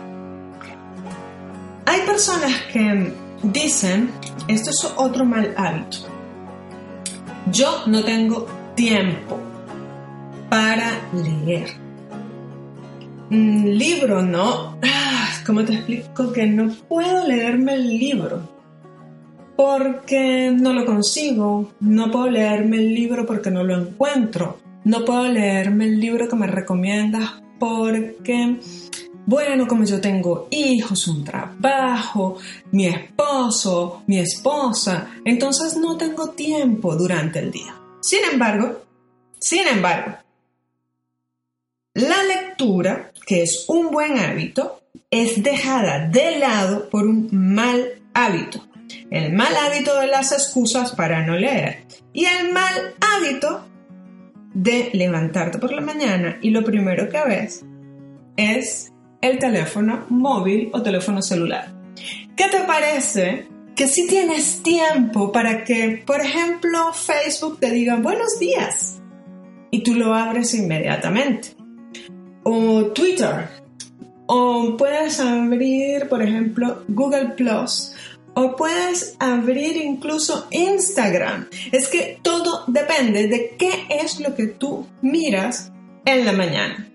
Hay 1.84 2.00
personas 2.06 2.52
que 2.72 3.12
dicen, 3.42 4.10
esto 4.48 4.70
es 4.70 4.92
otro 4.96 5.26
mal 5.26 5.52
hábito, 5.58 6.11
yo 7.50 7.82
no 7.86 8.02
tengo 8.04 8.46
tiempo 8.74 9.38
para 10.48 11.00
leer. 11.14 11.70
Un 13.30 13.78
libro, 13.78 14.22
¿no? 14.22 14.76
Ah, 14.82 15.28
¿Cómo 15.46 15.64
te 15.64 15.74
explico 15.74 16.32
que 16.32 16.46
no 16.46 16.70
puedo 16.88 17.26
leerme 17.26 17.74
el 17.74 17.88
libro? 17.98 18.48
Porque 19.56 20.54
no 20.54 20.72
lo 20.72 20.84
consigo. 20.84 21.72
No 21.80 22.10
puedo 22.10 22.30
leerme 22.30 22.76
el 22.76 22.94
libro 22.94 23.24
porque 23.26 23.50
no 23.50 23.64
lo 23.64 23.76
encuentro. 23.78 24.58
No 24.84 25.04
puedo 25.04 25.26
leerme 25.26 25.86
el 25.86 26.00
libro 26.00 26.28
que 26.28 26.36
me 26.36 26.46
recomiendas 26.46 27.42
porque 27.58 28.58
bueno, 29.26 29.68
como 29.68 29.84
yo 29.84 30.00
tengo 30.00 30.48
hijos, 30.50 31.06
un 31.06 31.24
trabajo, 31.24 32.38
mi 32.72 32.86
esposo, 32.86 34.02
mi 34.06 34.18
esposa, 34.18 35.10
entonces 35.24 35.76
no 35.76 35.96
tengo 35.96 36.30
tiempo 36.30 36.96
durante 36.96 37.38
el 37.38 37.50
día. 37.50 37.74
Sin 38.00 38.20
embargo, 38.30 38.82
sin 39.38 39.66
embargo, 39.66 40.16
la 41.94 42.22
lectura, 42.24 43.12
que 43.26 43.42
es 43.42 43.66
un 43.68 43.90
buen 43.90 44.18
hábito, 44.18 44.80
es 45.10 45.42
dejada 45.42 46.08
de 46.08 46.38
lado 46.38 46.88
por 46.90 47.06
un 47.06 47.28
mal 47.32 48.02
hábito. 48.14 48.66
El 49.10 49.32
mal 49.32 49.54
hábito 49.56 49.98
de 50.00 50.06
las 50.06 50.32
excusas 50.32 50.92
para 50.92 51.24
no 51.24 51.36
leer 51.36 51.84
y 52.12 52.24
el 52.24 52.52
mal 52.52 52.94
hábito 53.00 53.66
de 54.54 54.90
levantarte 54.92 55.58
por 55.58 55.72
la 55.72 55.80
mañana 55.80 56.38
y 56.42 56.50
lo 56.50 56.62
primero 56.64 57.08
que 57.08 57.22
ves 57.24 57.64
es 58.36 58.91
el 59.22 59.38
teléfono 59.38 60.04
móvil 60.10 60.68
o 60.74 60.82
teléfono 60.82 61.22
celular. 61.22 61.72
¿Qué 62.36 62.48
te 62.48 62.60
parece 62.66 63.46
que 63.74 63.88
si 63.88 64.06
tienes 64.06 64.62
tiempo 64.62 65.32
para 65.32 65.64
que, 65.64 66.02
por 66.04 66.20
ejemplo, 66.20 66.92
Facebook 66.92 67.58
te 67.60 67.70
diga 67.70 67.96
buenos 67.96 68.38
días 68.38 69.00
y 69.70 69.82
tú 69.82 69.94
lo 69.94 70.14
abres 70.14 70.52
inmediatamente? 70.54 71.56
O 72.42 72.86
Twitter. 72.86 73.48
O 74.26 74.76
puedes 74.76 75.20
abrir, 75.20 76.08
por 76.08 76.22
ejemplo, 76.22 76.82
Google 76.88 77.30
Plus. 77.36 77.94
O 78.34 78.56
puedes 78.56 79.14
abrir 79.18 79.76
incluso 79.76 80.48
Instagram. 80.50 81.48
Es 81.70 81.88
que 81.88 82.18
todo 82.22 82.64
depende 82.66 83.28
de 83.28 83.54
qué 83.58 83.86
es 83.88 84.20
lo 84.20 84.34
que 84.34 84.46
tú 84.46 84.86
miras 85.02 85.70
en 86.06 86.24
la 86.24 86.32
mañana. 86.32 86.91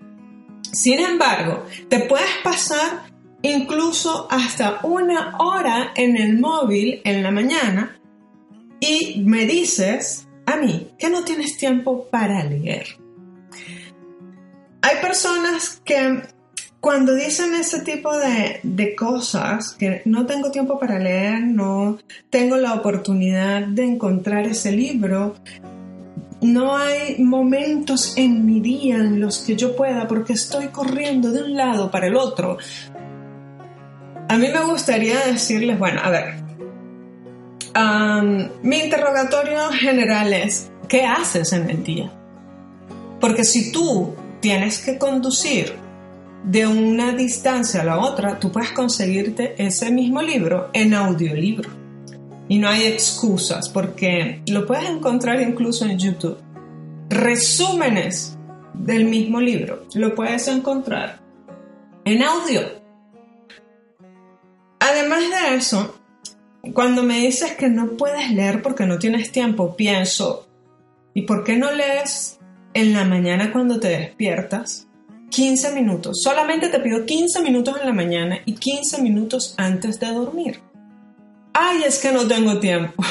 Sin 0.72 1.00
embargo, 1.00 1.64
te 1.88 2.00
puedes 2.00 2.30
pasar 2.42 3.06
incluso 3.42 4.26
hasta 4.30 4.80
una 4.82 5.36
hora 5.38 5.92
en 5.94 6.16
el 6.16 6.38
móvil 6.38 7.00
en 7.04 7.22
la 7.22 7.30
mañana 7.30 7.98
y 8.80 9.22
me 9.24 9.46
dices 9.46 10.26
a 10.46 10.56
mí 10.56 10.90
que 10.98 11.10
no 11.10 11.24
tienes 11.24 11.56
tiempo 11.56 12.08
para 12.10 12.44
leer. 12.44 12.86
Hay 14.82 14.96
personas 15.00 15.80
que 15.84 16.22
cuando 16.80 17.14
dicen 17.14 17.54
ese 17.54 17.80
tipo 17.80 18.16
de, 18.16 18.60
de, 18.62 18.94
cosas, 18.94 19.72
que 19.72 20.02
no 20.04 20.26
tengo 20.26 20.52
tiempo 20.52 20.78
para 20.78 20.98
leer, 20.98 21.42
no 21.42 21.98
tengo 22.30 22.56
la 22.56 22.74
oportunidad 22.74 23.66
de 23.66 23.84
encontrar 23.84 24.46
ese 24.46 24.70
libro, 24.70 25.34
no 26.40 26.76
hay 26.76 27.16
momentos 27.18 28.16
en 28.16 28.46
mi 28.46 28.60
día 28.60 28.96
en 28.96 29.20
los 29.20 29.38
que 29.38 29.56
yo 29.56 29.74
pueda 29.74 30.06
porque 30.06 30.34
estoy 30.34 30.68
corriendo 30.68 31.32
de 31.32 31.42
un 31.42 31.56
lado 31.56 31.90
para 31.90 32.06
el 32.06 32.16
otro. 32.16 32.58
A 34.28 34.36
mí 34.36 34.48
me 34.52 34.64
gustaría 34.64 35.18
decirles, 35.26 35.78
bueno, 35.78 36.00
a 36.02 36.10
ver, 36.10 36.34
mi 38.62 38.78
interrogatorio 38.78 39.68
general 39.70 40.32
es, 40.32 40.70
¿qué 40.88 41.04
haces 41.04 41.52
en 41.52 41.70
el 41.70 41.82
día? 41.82 42.12
Porque 43.20 43.44
si 43.44 43.72
tú 43.72 44.14
tienes 44.40 44.78
que 44.78 44.98
conducir 44.98 45.74
de 46.44 46.66
una 46.66 47.12
distancia 47.12 47.80
a 47.80 47.84
la 47.84 47.98
otra, 47.98 48.38
tú 48.38 48.52
puedes 48.52 48.70
conseguirte 48.70 49.54
ese 49.58 49.90
mismo 49.90 50.22
libro 50.22 50.70
en 50.72 50.94
audiolibro. 50.94 51.77
Y 52.48 52.58
no 52.58 52.68
hay 52.68 52.86
excusas 52.86 53.68
porque 53.68 54.42
lo 54.46 54.66
puedes 54.66 54.88
encontrar 54.88 55.40
incluso 55.40 55.84
en 55.84 55.98
YouTube. 55.98 56.38
Resúmenes 57.10 58.38
del 58.74 59.04
mismo 59.04 59.40
libro 59.40 59.84
lo 59.94 60.14
puedes 60.14 60.48
encontrar 60.48 61.20
en 62.04 62.22
audio. 62.22 62.60
Además 64.80 65.20
de 65.20 65.56
eso, 65.56 65.98
cuando 66.72 67.02
me 67.02 67.20
dices 67.20 67.52
que 67.52 67.68
no 67.68 67.96
puedes 67.96 68.30
leer 68.30 68.62
porque 68.62 68.86
no 68.86 68.98
tienes 68.98 69.30
tiempo, 69.32 69.76
pienso, 69.76 70.48
¿y 71.14 71.22
por 71.22 71.44
qué 71.44 71.56
no 71.56 71.70
lees 71.72 72.38
en 72.74 72.94
la 72.94 73.04
mañana 73.04 73.52
cuando 73.52 73.78
te 73.78 73.88
despiertas? 73.88 74.88
15 75.30 75.74
minutos. 75.74 76.22
Solamente 76.22 76.68
te 76.68 76.80
pido 76.80 77.04
15 77.04 77.42
minutos 77.42 77.76
en 77.78 77.86
la 77.86 77.92
mañana 77.92 78.38
y 78.44 78.54
15 78.54 79.02
minutos 79.02 79.54
antes 79.58 80.00
de 80.00 80.06
dormir. 80.06 80.60
Ay, 81.60 81.82
es 81.84 81.98
que 81.98 82.12
no 82.12 82.24
tengo 82.28 82.60
tiempo. 82.60 83.02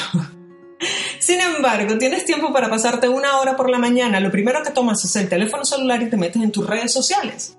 Sin 1.18 1.38
embargo, 1.38 1.98
tienes 1.98 2.24
tiempo 2.24 2.50
para 2.50 2.70
pasarte 2.70 3.06
una 3.06 3.38
hora 3.40 3.58
por 3.58 3.68
la 3.68 3.78
mañana. 3.78 4.20
Lo 4.20 4.30
primero 4.30 4.62
que 4.62 4.70
tomas 4.70 5.04
es 5.04 5.14
el 5.16 5.28
teléfono 5.28 5.66
celular 5.66 6.02
y 6.02 6.08
te 6.08 6.16
metes 6.16 6.40
en 6.40 6.50
tus 6.50 6.66
redes 6.66 6.90
sociales. 6.90 7.58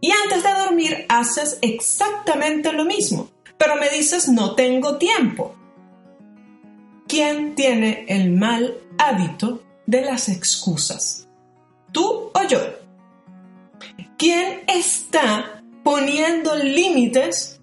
Y 0.00 0.10
antes 0.10 0.42
de 0.42 0.58
dormir 0.64 1.04
haces 1.10 1.58
exactamente 1.60 2.72
lo 2.72 2.86
mismo. 2.86 3.28
Pero 3.58 3.76
me 3.76 3.90
dices 3.90 4.28
no 4.28 4.54
tengo 4.54 4.96
tiempo. 4.96 5.54
¿Quién 7.06 7.54
tiene 7.54 8.06
el 8.08 8.30
mal 8.30 8.78
hábito 8.96 9.62
de 9.84 10.00
las 10.00 10.30
excusas? 10.30 11.28
¿Tú 11.92 12.30
o 12.32 12.42
yo? 12.48 12.60
¿Quién 14.16 14.62
está 14.66 15.62
poniendo 15.84 16.56
límites 16.56 17.60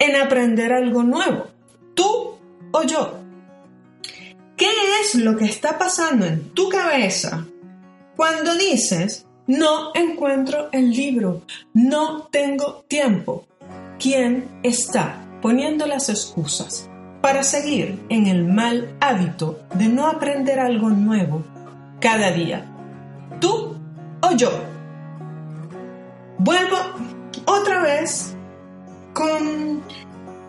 en 0.00 0.16
aprender 0.16 0.72
algo 0.72 1.04
nuevo? 1.04 1.53
¿Tú 1.94 2.38
o 2.72 2.82
yo? 2.82 3.20
¿Qué 4.56 4.70
es 5.02 5.16
lo 5.16 5.36
que 5.36 5.46
está 5.46 5.78
pasando 5.78 6.26
en 6.26 6.50
tu 6.50 6.68
cabeza 6.68 7.44
cuando 8.16 8.54
dices, 8.54 9.26
no 9.46 9.92
encuentro 9.94 10.68
el 10.72 10.90
libro, 10.90 11.42
no 11.72 12.28
tengo 12.28 12.84
tiempo? 12.86 13.46
¿Quién 13.98 14.48
está 14.62 15.24
poniendo 15.42 15.86
las 15.86 16.08
excusas 16.08 16.88
para 17.20 17.42
seguir 17.42 18.04
en 18.08 18.26
el 18.26 18.44
mal 18.44 18.96
hábito 19.00 19.60
de 19.74 19.88
no 19.88 20.06
aprender 20.06 20.60
algo 20.60 20.90
nuevo 20.90 21.42
cada 22.00 22.30
día? 22.30 22.64
¿Tú 23.40 23.76
o 24.20 24.36
yo? 24.36 24.50
Vuelvo 26.38 26.76
otra 27.46 27.82
vez 27.82 28.36
con 29.12 29.82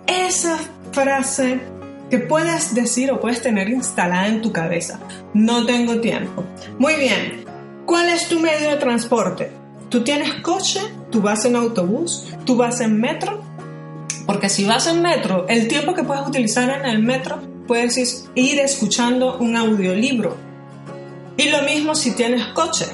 esa 0.07 0.57
frase 0.91 1.61
que 2.09 2.19
puedes 2.19 2.75
decir 2.75 3.11
o 3.11 3.19
puedes 3.19 3.41
tener 3.41 3.69
instalada 3.69 4.27
en 4.27 4.41
tu 4.41 4.51
cabeza. 4.51 4.99
No 5.33 5.65
tengo 5.65 5.99
tiempo. 5.99 6.43
Muy 6.77 6.95
bien. 6.95 7.45
¿Cuál 7.85 8.09
es 8.09 8.27
tu 8.27 8.39
medio 8.39 8.69
de 8.69 8.77
transporte? 8.77 9.51
¿Tú 9.89 10.03
tienes 10.03 10.41
coche? 10.41 10.81
¿Tú 11.11 11.21
vas 11.21 11.45
en 11.45 11.55
autobús? 11.55 12.27
¿Tú 12.45 12.55
vas 12.55 12.81
en 12.81 12.99
metro? 12.99 13.41
Porque 14.25 14.49
si 14.49 14.65
vas 14.65 14.87
en 14.87 15.01
metro, 15.01 15.45
el 15.47 15.67
tiempo 15.67 15.93
que 15.93 16.03
puedes 16.03 16.27
utilizar 16.27 16.69
en 16.69 16.85
el 16.85 17.03
metro 17.03 17.41
puedes 17.67 18.27
ir 18.35 18.59
escuchando 18.59 19.37
un 19.37 19.55
audiolibro. 19.55 20.35
Y 21.37 21.49
lo 21.49 21.61
mismo 21.63 21.95
si 21.95 22.15
tienes 22.15 22.45
coche. 22.47 22.85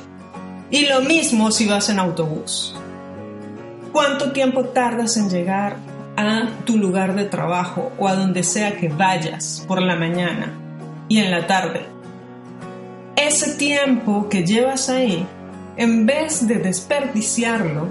Y 0.70 0.88
lo 0.88 1.02
mismo 1.02 1.52
si 1.52 1.68
vas 1.68 1.90
en 1.90 2.00
autobús. 2.00 2.76
¿Cuánto 3.92 4.32
tiempo 4.32 4.66
tardas 4.66 5.18
en 5.18 5.30
llegar 5.30 5.78
a 6.18 6.48
tu 6.66 6.78
lugar 6.78 7.16
de 7.16 7.26
trabajo 7.26 7.92
o 7.98 8.08
a 8.08 8.16
donde 8.16 8.44
sea 8.44 8.78
que 8.78 8.90
vayas 8.90 9.64
por 9.68 9.82
la 9.82 9.96
mañana 9.96 10.54
y 11.08 11.20
en 11.20 11.32
la 11.32 11.48
tarde? 11.48 11.86
Ese 13.16 13.56
tiempo 13.56 14.30
que 14.30 14.44
llevas 14.44 14.90
ahí, 14.90 15.26
en 15.78 16.06
vez 16.06 16.48
de 16.48 16.56
desperdiciarlo 16.56 17.88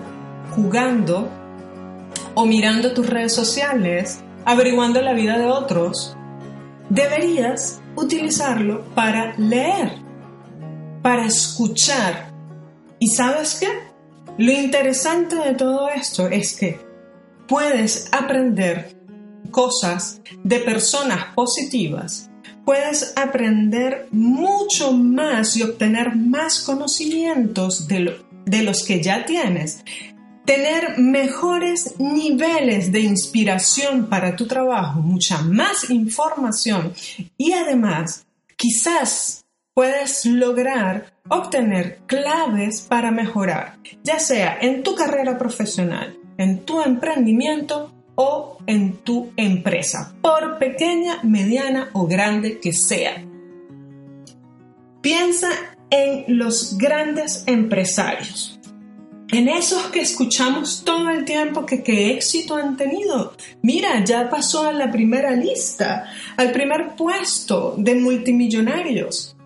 jugando 0.54 1.28
o 2.34 2.46
mirando 2.46 2.92
tus 2.92 3.08
redes 3.08 3.34
sociales, 3.34 4.22
averiguando 4.44 5.00
la 5.00 5.12
vida 5.12 5.38
de 5.38 5.46
otros, 5.46 6.16
deberías 6.88 7.80
utilizarlo 7.96 8.84
para 8.94 9.34
leer, 9.36 9.92
para 11.02 11.26
escuchar. 11.26 12.32
¿Y 12.98 13.08
sabes 13.08 13.58
qué? 13.60 13.68
Lo 14.38 14.52
interesante 14.52 15.36
de 15.36 15.54
todo 15.54 15.88
esto 15.88 16.28
es 16.28 16.56
que 16.56 16.89
puedes 17.50 18.08
aprender 18.12 18.96
cosas 19.50 20.22
de 20.44 20.60
personas 20.60 21.34
positivas, 21.34 22.30
puedes 22.64 23.12
aprender 23.16 24.06
mucho 24.12 24.92
más 24.92 25.56
y 25.56 25.64
obtener 25.64 26.14
más 26.14 26.60
conocimientos 26.60 27.88
de, 27.88 28.62
los 28.62 28.84
que 28.84 29.02
ya 29.02 29.24
tienes, 29.24 29.82
tener 30.44 30.96
mejores 30.98 31.98
niveles 31.98 32.92
de 32.92 33.00
inspiración 33.00 34.06
para 34.06 34.36
tu 34.36 34.46
trabajo, 34.46 35.00
mucha 35.00 35.42
más 35.42 35.90
información 35.90 36.94
y 37.36 37.52
además 37.52 38.26
quizás 38.56 39.44
puedes 39.74 40.24
lograr 40.24 41.14
obtener 41.28 41.98
claves 42.06 42.82
para 42.82 43.10
mejorar, 43.10 43.78
ya 44.04 44.20
sea 44.20 44.56
en 44.60 44.84
tu 44.84 44.94
carrera 44.94 45.36
profesional, 45.36 46.19
en 46.40 46.64
tu 46.64 46.80
emprendimiento 46.80 47.92
o 48.14 48.58
en 48.66 48.96
tu 48.98 49.30
empresa, 49.36 50.14
por 50.22 50.58
pequeña, 50.58 51.20
mediana 51.22 51.90
o 51.92 52.06
grande 52.06 52.58
que 52.60 52.72
sea. 52.72 53.22
Piensa 55.00 55.48
en 55.90 56.38
los 56.38 56.78
grandes 56.78 57.44
empresarios, 57.46 58.58
en 59.28 59.48
esos 59.48 59.88
que 59.88 60.00
escuchamos 60.00 60.82
todo 60.84 61.10
el 61.10 61.24
tiempo 61.24 61.66
que 61.66 61.82
qué 61.82 62.12
éxito 62.12 62.56
han 62.56 62.76
tenido. 62.76 63.34
Mira, 63.62 64.02
ya 64.04 64.28
pasó 64.28 64.66
a 64.66 64.72
la 64.72 64.90
primera 64.90 65.32
lista, 65.32 66.10
al 66.36 66.52
primer 66.52 66.96
puesto 66.96 67.74
de 67.76 67.94
multimillonarios. 67.94 69.36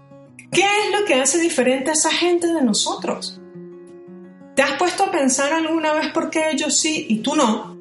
¿Qué 0.50 0.62
es 0.62 0.98
lo 1.00 1.04
que 1.04 1.14
hace 1.14 1.38
diferente 1.38 1.90
a 1.90 1.94
esa 1.94 2.12
gente 2.12 2.46
de 2.46 2.62
nosotros? 2.62 3.40
¿Te 4.54 4.62
has 4.62 4.78
puesto 4.78 5.04
a 5.04 5.10
pensar 5.10 5.52
alguna 5.52 5.92
vez 5.94 6.12
por 6.12 6.30
qué 6.30 6.50
ellos 6.50 6.78
sí 6.78 7.06
y 7.08 7.18
tú 7.18 7.34
no? 7.34 7.76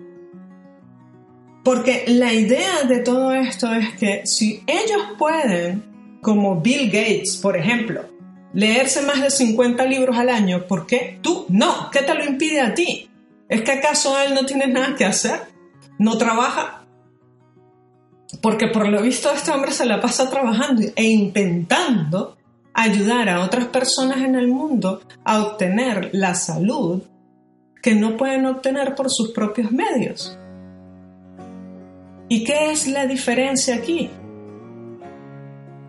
Porque 1.63 2.05
la 2.07 2.33
idea 2.33 2.83
de 2.83 2.99
todo 2.99 3.33
esto 3.33 3.71
es 3.73 3.93
que 3.93 4.25
si 4.25 4.63
ellos 4.67 5.01
pueden, 5.17 6.19
como 6.21 6.59
Bill 6.59 6.87
Gates, 6.87 7.37
por 7.37 7.55
ejemplo, 7.55 8.05
leerse 8.53 9.01
más 9.03 9.21
de 9.21 9.29
50 9.29 9.85
libros 9.85 10.17
al 10.17 10.29
año, 10.29 10.67
¿por 10.67 10.85
qué 10.85 11.19
tú 11.21 11.45
no? 11.49 11.89
¿Qué 11.91 12.01
te 12.01 12.13
lo 12.15 12.25
impide 12.25 12.61
a 12.61 12.73
ti? 12.73 13.09
¿Es 13.47 13.61
que 13.61 13.71
acaso 13.71 14.19
él 14.19 14.33
no 14.33 14.45
tiene 14.45 14.67
nada 14.67 14.95
que 14.95 15.05
hacer? 15.05 15.41
¿No 15.99 16.17
trabaja? 16.17 16.85
Porque 18.41 18.67
por 18.67 18.87
lo 18.89 19.01
visto 19.01 19.31
este 19.31 19.51
hombre 19.51 19.71
se 19.71 19.85
la 19.85 20.01
pasa 20.01 20.29
trabajando 20.29 20.81
e 20.95 21.03
intentando 21.03 22.35
ayudar 22.73 23.29
a 23.29 23.41
otras 23.41 23.65
personas 23.65 24.17
en 24.17 24.35
el 24.35 24.47
mundo 24.47 25.01
a 25.23 25.41
obtener 25.43 26.09
la 26.13 26.35
salud 26.35 27.03
que 27.81 27.95
no 27.95 28.17
pueden 28.17 28.45
obtener 28.45 28.95
por 28.95 29.11
sus 29.11 29.31
propios 29.31 29.71
medios. 29.71 30.37
¿Y 32.29 32.43
qué 32.43 32.71
es 32.71 32.87
la 32.87 33.05
diferencia 33.05 33.75
aquí? 33.75 34.09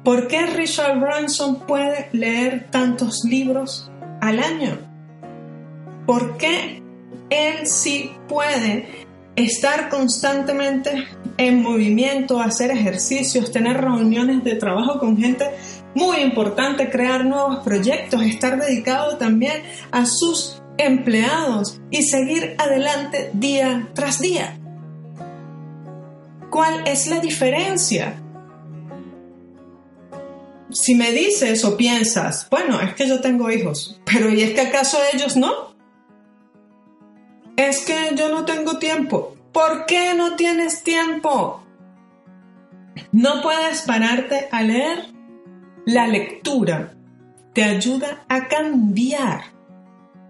¿Por 0.03 0.29
qué 0.29 0.44
Richard 0.47 1.01
Branson 1.01 1.61
puede 1.61 2.09
leer 2.12 2.68
tantos 2.70 3.25
libros 3.25 3.90
al 4.20 4.40
año? 4.40 4.77
¿Por 6.05 6.37
qué 6.37 6.83
él 7.31 7.66
sí 7.66 8.11
puede 8.29 9.07
estar 9.37 9.88
constantemente 9.88 11.07
en 11.37 11.62
movimiento, 11.62 12.40
hacer 12.40 12.70
ejercicios, 12.70 13.51
tener 13.51 13.81
reuniones 13.81 14.44
de 14.44 14.57
trabajo 14.57 14.99
con 14.99 15.16
gente 15.16 15.47
muy 15.95 16.19
importante 16.19 16.91
crear 16.91 17.25
nuevos 17.25 17.65
proyectos, 17.65 18.23
estar 18.23 18.61
dedicado 18.61 19.17
también 19.17 19.63
a 19.91 20.07
sus 20.07 20.63
empleados 20.77 21.81
y 21.91 22.03
seguir 22.03 22.57
adelante 22.59 23.31
día 23.33 23.89
tras 23.95 24.21
día. 24.21 24.59
¿Cuál 26.51 26.87
es 26.87 27.07
la 27.09 27.21
diferencia? 27.21 28.21
si 30.75 30.95
me 30.97 31.13
dices 31.13 31.65
o 31.65 31.77
piensas, 31.77 32.49
bueno, 32.51 32.81
es 32.81 32.95
que 32.95 33.09
yo 33.09 33.21
tengo 33.21 33.51
hijos, 33.51 34.01
pero 34.05 34.29
¿y 34.29 34.43
es 34.43 34.55
que 34.55 34.61
acaso 34.61 34.99
ellos 35.13 35.37
no? 35.37 35.75
Es 37.57 37.85
que 37.85 38.15
yo 38.17 38.29
no 38.29 38.45
tengo 38.45 38.79
tiempo. 38.79 39.37
¿Por 39.53 39.87
qué 39.87 40.15
no 40.15 40.35
tienes 40.35 40.83
tiempo? 40.83 41.63
No 43.13 43.43
puedes 43.43 43.83
pararte 43.83 44.49
a 44.51 44.63
leer. 44.63 45.13
La 45.87 46.07
lectura 46.07 46.94
te 47.53 47.62
ayuda 47.62 48.25
a 48.29 48.49
cambiar 48.49 49.44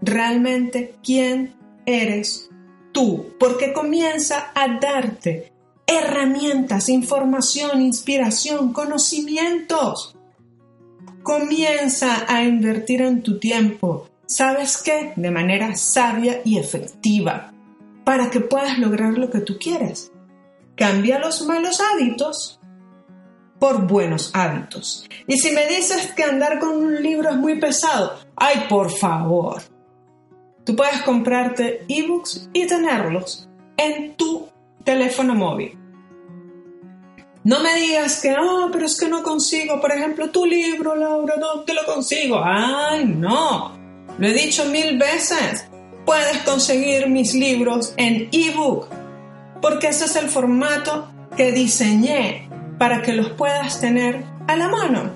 realmente 0.03 0.97
quién 1.03 1.55
eres 1.87 2.51
tú, 2.91 3.27
porque 3.39 3.73
comienza 3.73 4.51
a 4.55 4.79
darte 4.81 5.53
herramientas, 5.87 6.89
información, 6.89 7.83
inspiración, 7.83 8.73
conocimientos. 8.73 10.17
Comienza 11.23 12.27
a 12.29 12.43
invertir 12.43 13.03
en 13.03 13.23
tu 13.23 13.39
tiempo, 13.39 14.09
¿sabes 14.27 14.79
qué? 14.83 15.13
De 15.15 15.31
manera 15.31 15.77
sabia 15.77 16.41
y 16.45 16.59
efectiva, 16.59 17.53
para 18.05 18.29
que 18.31 18.41
puedas 18.41 18.79
lograr 18.79 19.17
lo 19.17 19.31
que 19.31 19.41
tú 19.41 19.57
quieres. 19.59 20.11
Cambia 20.75 21.21
los 21.21 21.47
malos 21.47 21.81
hábitos 21.81 22.61
por 23.59 23.87
buenos 23.87 24.31
hábitos. 24.35 25.07
Y 25.27 25.39
si 25.39 25.53
me 25.53 25.67
dices 25.67 26.13
que 26.15 26.25
andar 26.25 26.59
con 26.59 26.77
un 26.77 27.03
libro 27.03 27.31
es 27.31 27.37
muy 27.37 27.59
pesado, 27.59 28.19
ay, 28.37 28.67
por 28.69 28.91
favor. 28.91 29.63
Tú 30.65 30.75
puedes 30.75 31.03
comprarte 31.03 31.85
ebooks 31.89 32.49
y 32.53 32.67
tenerlos 32.67 33.49
en 33.77 34.17
tu 34.17 34.49
teléfono 34.83 35.35
móvil. 35.35 35.79
No 37.45 37.61
me 37.61 37.75
digas 37.75 38.23
que, 38.23 38.31
ah, 38.31 38.69
pero 38.73 38.87
es 38.87 38.99
que 38.99 39.07
no 39.07 39.23
consigo, 39.23 39.79
por 39.79 39.93
ejemplo, 39.93 40.31
tu 40.31 40.47
libro, 40.47 40.97
Laura, 40.97 41.35
¿dónde 41.39 41.75
lo 41.75 41.85
consigo? 41.85 42.41
Ay, 42.43 43.05
no. 43.05 43.77
Lo 44.19 44.27
he 44.27 44.33
dicho 44.33 44.65
mil 44.67 44.97
veces. 44.99 45.69
Puedes 46.07 46.39
conseguir 46.39 47.09
mis 47.09 47.35
libros 47.35 47.93
en 47.99 48.29
ebook, 48.33 48.89
porque 49.61 49.89
ese 49.89 50.07
es 50.07 50.17
el 50.17 50.29
formato 50.29 51.11
que 51.37 51.53
diseñé 51.53 52.49
para 52.79 53.03
que 53.03 53.13
los 53.13 53.31
puedas 53.31 53.81
tener 53.81 54.25
a 54.47 54.57
la 54.57 54.69
mano. 54.69 55.11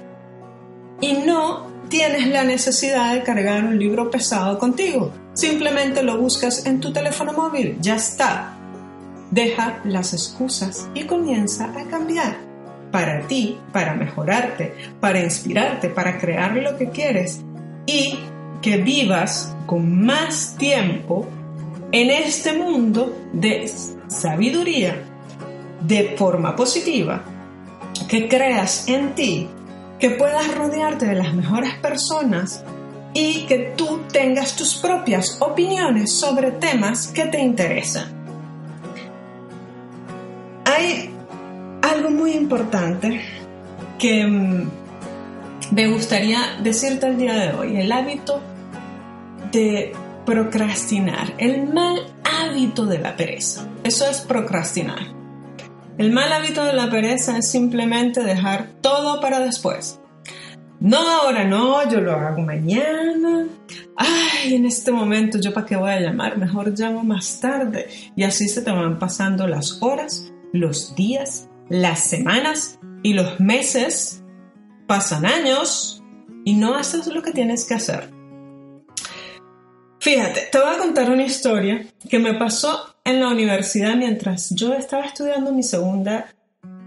Y 1.01 1.12
no 1.14 1.68
tienes 1.88 2.27
la 2.29 2.44
necesidad 2.44 3.14
de 3.14 3.23
cargar 3.23 3.64
un 3.64 3.79
libro 3.79 4.11
pesado 4.11 4.59
contigo. 4.59 5.12
Simplemente 5.33 6.03
lo 6.03 6.18
buscas 6.18 6.66
en 6.66 6.81
tu 6.81 6.92
teléfono 6.92 7.33
móvil. 7.33 7.79
Ya 7.81 7.97
está. 7.97 8.55
Deja 9.31 9.81
las 9.85 10.12
excusas 10.12 10.88
y 10.94 11.05
comienza 11.05 11.73
a 11.77 11.85
cambiar. 11.85 12.37
Para 12.90 13.27
ti, 13.27 13.59
para 13.73 13.94
mejorarte, 13.94 14.75
para 15.01 15.21
inspirarte, 15.21 15.90
para 15.90 16.18
crear 16.18 16.57
lo 16.57 16.77
que 16.79 16.88
quieres 16.88 17.40
y 17.87 18.18
que 18.62 18.79
vivas 18.79 19.55
con 19.66 20.05
más 20.05 20.57
tiempo 20.59 21.27
en 21.92 22.11
este 22.11 22.55
mundo 22.55 23.16
de 23.33 23.71
sabiduría, 24.09 24.97
de 25.81 26.14
forma 26.16 26.57
positiva, 26.57 27.23
que 28.09 28.29
creas 28.29 28.89
en 28.89 29.15
ti, 29.15 29.49
que 29.99 30.11
puedas 30.11 30.55
rodearte 30.55 31.07
de 31.07 31.15
las 31.15 31.35
mejores 31.35 31.75
personas 31.75 32.65
y 33.15 33.47
que 33.47 33.75
tú 33.77 34.01
tengas 34.13 34.55
tus 34.57 34.77
propias 34.77 35.39
opiniones 35.41 36.13
sobre 36.13 36.53
temas 36.53 37.09
que 37.09 37.25
te 37.27 37.41
interesan. 37.41 38.07
Hay 40.65 41.11
algo 41.83 42.11
muy 42.11 42.33
importante 42.33 43.21
que 43.99 44.25
mm, 44.25 44.71
me 45.73 45.89
gustaría 45.89 46.59
decirte 46.63 47.09
el 47.09 47.19
día 47.19 47.35
de 47.35 47.53
hoy, 47.55 47.77
el 47.77 47.91
hábito 47.91 48.41
de 49.51 49.93
procrastinar, 50.25 51.33
el 51.39 51.73
mal 51.73 52.07
hábito 52.23 52.87
de 52.87 52.99
la 52.99 53.17
pereza. 53.17 53.67
Eso 53.83 54.09
es 54.09 54.21
procrastinar. 54.21 55.17
El 55.99 56.13
mal 56.13 56.33
hábito 56.33 56.65
de 56.65 56.75
la 56.75 56.89
pereza 56.89 57.37
es 57.39 57.51
simplemente 57.51 58.23
dejar 58.23 58.69
todo 58.81 59.21
para 59.21 59.41
después. 59.41 60.01
No, 60.79 60.97
ahora 60.97 61.43
no, 61.43 61.91
yo 61.91 62.01
lo 62.01 62.13
hago 62.13 62.41
mañana. 62.41 63.49
Ay, 63.97 64.55
en 64.55 64.65
este 64.65 64.93
momento 64.93 65.41
yo 65.41 65.53
para 65.53 65.67
qué 65.67 65.75
voy 65.75 65.91
a 65.91 65.99
llamar, 65.99 66.39
mejor 66.39 66.73
llamo 66.79 67.03
más 67.03 67.41
tarde. 67.41 67.89
Y 68.15 68.23
así 68.23 68.49
se 68.49 68.63
te 68.63 68.71
van 68.71 69.01
pasando 69.01 69.49
las 69.49 69.83
horas, 69.83 70.33
los 70.53 70.95
días, 70.95 71.49
las 71.69 71.99
semanas 71.99 72.79
y 73.03 73.15
los 73.15 73.41
meses. 73.41 74.23
Pasan 74.87 75.27
años 75.27 76.01
y 76.45 76.55
no 76.55 76.77
haces 76.77 77.09
lo 77.09 77.23
que 77.23 77.33
tienes 77.33 77.67
que 77.67 77.75
hacer. 77.75 78.09
Fíjate, 79.99 80.43
te 80.53 80.59
voy 80.61 80.73
a 80.73 80.79
contar 80.79 81.11
una 81.11 81.25
historia 81.25 81.85
que 82.09 82.21
me 82.21 82.35
pasó 82.35 82.95
en 83.09 83.21
la 83.21 83.29
universidad 83.29 83.97
mientras 83.97 84.51
yo 84.51 84.75
estaba 84.75 85.05
estudiando 85.07 85.53
mi 85.53 85.62
segunda 85.62 86.27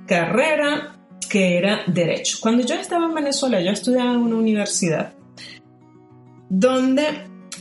carrera, 0.06 0.96
que 1.30 1.58
era 1.58 1.82
Derecho. 1.88 2.38
Cuando 2.42 2.64
yo 2.66 2.76
estaba 2.76 3.06
en 3.06 3.16
Venezuela, 3.16 3.62
yo 3.62 3.72
estudiaba 3.72 4.12
en 4.12 4.20
una 4.20 4.36
universidad 4.36 5.14
donde 6.50 7.04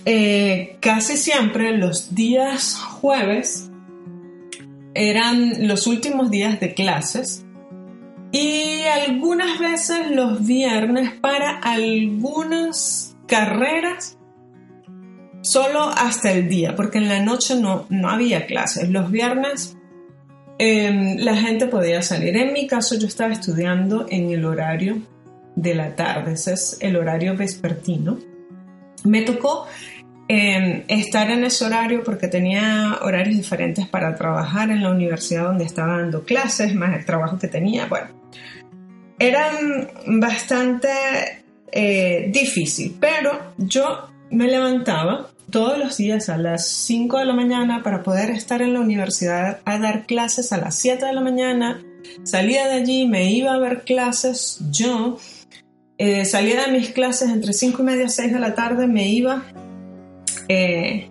eh, 0.04 0.76
casi 0.80 1.16
siempre 1.16 1.76
los 1.76 2.14
días 2.14 2.76
jueves 2.76 3.70
eran 4.94 5.68
los 5.68 5.86
últimos 5.86 6.30
días 6.30 6.58
de 6.60 6.74
clases 6.74 7.46
y 8.32 8.82
algunas 8.82 9.58
veces 9.58 10.10
los 10.10 10.44
viernes 10.44 11.12
para 11.20 11.58
algunas 11.58 13.16
carreras 13.26 14.18
solo 15.42 15.82
hasta 15.82 16.32
el 16.32 16.48
día, 16.48 16.76
porque 16.76 16.98
en 16.98 17.08
la 17.08 17.20
noche 17.20 17.54
no, 17.56 17.86
no 17.88 18.08
había 18.10 18.46
clases. 18.46 18.88
Los 18.88 19.10
viernes 19.10 19.76
em, 20.58 21.16
la 21.18 21.36
gente 21.36 21.66
podía 21.66 22.02
salir. 22.02 22.36
En 22.36 22.52
mi 22.52 22.66
caso 22.66 22.96
yo 22.96 23.06
estaba 23.06 23.32
estudiando 23.32 24.06
en 24.08 24.30
el 24.30 24.44
horario 24.44 24.98
de 25.56 25.74
la 25.74 25.94
tarde, 25.96 26.32
ese 26.32 26.54
es 26.54 26.78
el 26.80 26.96
horario 26.96 27.36
vespertino. 27.36 28.18
Me 29.04 29.22
tocó 29.22 29.66
em, 30.28 30.84
estar 30.88 31.30
en 31.30 31.44
ese 31.44 31.64
horario 31.64 32.02
porque 32.04 32.28
tenía 32.28 32.98
horarios 33.02 33.36
diferentes 33.36 33.86
para 33.88 34.14
trabajar 34.14 34.70
en 34.70 34.82
la 34.82 34.90
universidad 34.90 35.44
donde 35.44 35.64
estaba 35.64 35.96
dando 35.96 36.22
clases, 36.24 36.74
más 36.74 36.96
el 36.96 37.04
trabajo 37.04 37.38
que 37.38 37.48
tenía. 37.48 37.86
Bueno, 37.86 38.08
era 39.18 39.50
bastante 40.06 40.88
eh, 41.72 42.30
difícil, 42.32 42.96
pero 42.98 43.52
yo 43.58 44.09
me 44.30 44.46
levantaba 44.46 45.30
todos 45.50 45.78
los 45.78 45.96
días 45.96 46.28
a 46.28 46.36
las 46.36 46.66
5 46.66 47.18
de 47.18 47.24
la 47.24 47.34
mañana 47.34 47.82
para 47.82 48.02
poder 48.02 48.30
estar 48.30 48.62
en 48.62 48.72
la 48.72 48.80
universidad 48.80 49.60
a 49.64 49.78
dar 49.78 50.06
clases 50.06 50.52
a 50.52 50.58
las 50.58 50.76
7 50.76 51.04
de 51.04 51.12
la 51.12 51.20
mañana. 51.20 51.82
Salía 52.22 52.66
de 52.68 52.74
allí, 52.74 53.06
me 53.06 53.30
iba 53.30 53.52
a 53.52 53.58
ver 53.58 53.82
clases 53.82 54.60
yo. 54.70 55.18
Eh, 55.98 56.24
salía 56.24 56.66
de 56.66 56.72
mis 56.72 56.90
clases 56.90 57.28
entre 57.30 57.52
5 57.52 57.82
y 57.82 57.84
media 57.84 58.04
y 58.04 58.08
6 58.08 58.32
de 58.32 58.38
la 58.38 58.54
tarde, 58.54 58.86
me 58.86 59.08
iba 59.08 59.42
eh, 60.48 61.10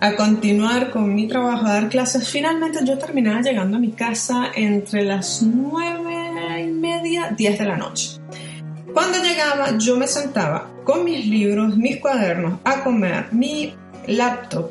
a 0.00 0.14
continuar 0.14 0.90
con 0.90 1.14
mi 1.14 1.26
trabajo, 1.26 1.66
a 1.66 1.74
dar 1.74 1.88
clases. 1.88 2.28
Finalmente 2.28 2.80
yo 2.84 2.98
terminaba 2.98 3.40
llegando 3.40 3.76
a 3.76 3.80
mi 3.80 3.92
casa 3.92 4.50
entre 4.54 5.04
las 5.04 5.42
9 5.42 6.62
y 6.64 6.66
media, 6.66 7.30
10 7.36 7.58
de 7.58 7.64
la 7.64 7.76
noche. 7.76 8.18
Cuando 8.96 9.18
llegaba, 9.18 9.76
yo 9.76 9.94
me 9.98 10.06
sentaba 10.06 10.70
con 10.82 11.04
mis 11.04 11.26
libros, 11.26 11.76
mis 11.76 11.98
cuadernos, 11.98 12.60
a 12.64 12.82
comer, 12.82 13.26
mi 13.30 13.74
laptop. 14.06 14.70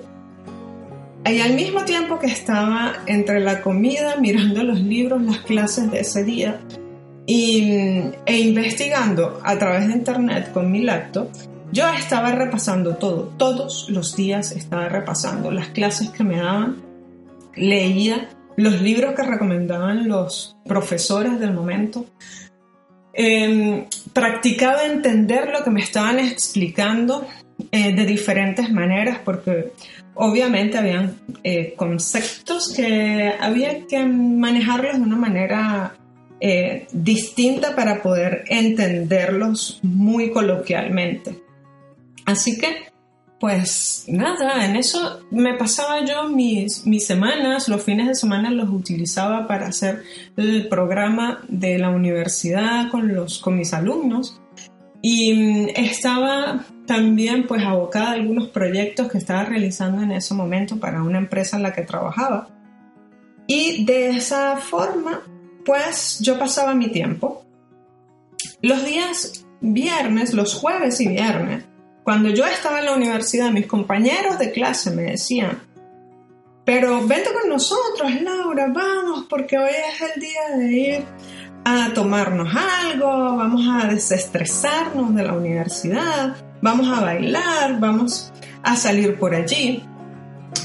Y 1.24 1.40
al 1.42 1.54
mismo 1.54 1.86
tiempo 1.86 2.18
que 2.18 2.26
estaba 2.26 2.94
entre 3.06 3.40
la 3.40 3.62
comida, 3.62 4.16
mirando 4.16 4.64
los 4.64 4.80
libros, 4.80 5.22
las 5.22 5.42
clases 5.42 5.92
de 5.92 6.00
ese 6.00 6.24
día, 6.24 6.60
e 7.28 8.40
investigando 8.40 9.42
a 9.44 9.60
través 9.60 9.90
de 9.90 9.94
internet 9.94 10.52
con 10.52 10.72
mi 10.72 10.82
laptop, 10.82 11.28
yo 11.72 11.88
estaba 11.90 12.32
repasando 12.32 12.96
todo, 12.96 13.32
todos 13.38 13.92
los 13.92 14.16
días 14.16 14.54
estaba 14.54 14.90
repasando 14.90 15.52
las 15.52 15.68
clases 15.68 16.10
que 16.10 16.24
me 16.24 16.38
daban, 16.38 16.82
leía 17.56 18.28
los 18.58 18.82
libros 18.82 19.14
que 19.14 19.22
recomendaban 19.22 20.08
los 20.08 20.58
profesores 20.66 21.40
del 21.40 21.54
momento, 21.54 22.06
Em, 23.18 23.86
practicaba 24.12 24.86
entender 24.86 25.50
lo 25.50 25.64
que 25.64 25.70
me 25.70 25.80
estaban 25.80 26.20
explicando 26.20 27.26
eh, 27.72 27.96
de 27.96 28.06
diferentes 28.06 28.70
maneras 28.70 29.20
porque 29.24 29.72
obviamente 30.16 30.78
habían 30.78 31.16
eh, 31.42 31.74
conceptos 31.78 32.74
que 32.76 33.34
había 33.40 33.88
que 33.88 34.06
manejarlos 34.06 34.96
de 34.98 35.02
una 35.02 35.16
manera 35.16 35.96
eh, 36.42 36.88
distinta 36.92 37.74
para 37.74 38.02
poder 38.02 38.44
entenderlos 38.50 39.80
muy 39.82 40.32
coloquialmente. 40.32 41.42
Así 42.26 42.58
que 42.58 42.95
pues 43.40 44.06
nada, 44.08 44.66
en 44.66 44.76
eso 44.76 45.20
me 45.30 45.56
pasaba 45.56 46.06
yo 46.06 46.30
mis, 46.30 46.86
mis 46.86 47.06
semanas, 47.06 47.68
los 47.68 47.84
fines 47.84 48.08
de 48.08 48.16
semana 48.16 48.50
los 48.50 48.70
utilizaba 48.70 49.48
para 49.48 49.68
hacer 49.68 50.04
el 50.38 50.68
programa 50.68 51.42
de 51.48 51.78
la 51.78 51.90
universidad 51.90 52.90
con, 52.90 53.14
los, 53.14 53.40
con 53.40 53.58
mis 53.58 53.74
alumnos 53.74 54.42
y 55.02 55.34
mm, 55.34 55.68
estaba 55.76 56.66
también 56.88 57.46
pues 57.46 57.64
abocada 57.64 58.12
a 58.12 58.14
algunos 58.14 58.48
proyectos 58.50 59.12
que 59.12 59.18
estaba 59.18 59.44
realizando 59.44 60.02
en 60.02 60.12
ese 60.12 60.34
momento 60.34 60.80
para 60.80 61.04
una 61.04 61.18
empresa 61.18 61.58
en 61.58 61.64
la 61.64 61.74
que 61.74 61.82
trabajaba. 61.82 62.48
Y 63.48 63.86
de 63.86 64.10
esa 64.10 64.58
forma 64.58 65.22
pues 65.66 66.20
yo 66.22 66.40
pasaba 66.40 66.74
mi 66.76 66.90
tiempo. 66.90 67.44
Los 68.62 68.86
días 68.86 69.46
viernes, 69.60 70.34
los 70.34 70.54
jueves 70.54 71.02
y 71.02 71.08
viernes, 71.10 71.66
cuando 72.06 72.30
yo 72.30 72.46
estaba 72.46 72.80
en 72.80 72.86
la 72.86 72.94
universidad, 72.94 73.50
mis 73.50 73.66
compañeros 73.66 74.38
de 74.38 74.52
clase 74.52 74.92
me 74.92 75.02
decían, 75.02 75.60
pero 76.64 77.06
vente 77.08 77.32
con 77.34 77.50
nosotros, 77.50 78.22
Laura, 78.22 78.68
vamos, 78.72 79.26
porque 79.28 79.58
hoy 79.58 79.72
es 79.72 80.14
el 80.14 80.22
día 80.22 80.56
de 80.56 80.72
ir 80.72 81.04
a 81.66 81.92
tomarnos 81.96 82.56
algo, 82.56 83.08
vamos 83.08 83.68
a 83.68 83.88
desestresarnos 83.88 85.16
de 85.16 85.24
la 85.24 85.34
universidad, 85.34 86.36
vamos 86.62 86.96
a 86.96 87.02
bailar, 87.02 87.80
vamos 87.80 88.32
a 88.62 88.76
salir 88.76 89.18
por 89.18 89.34
allí. 89.34 89.84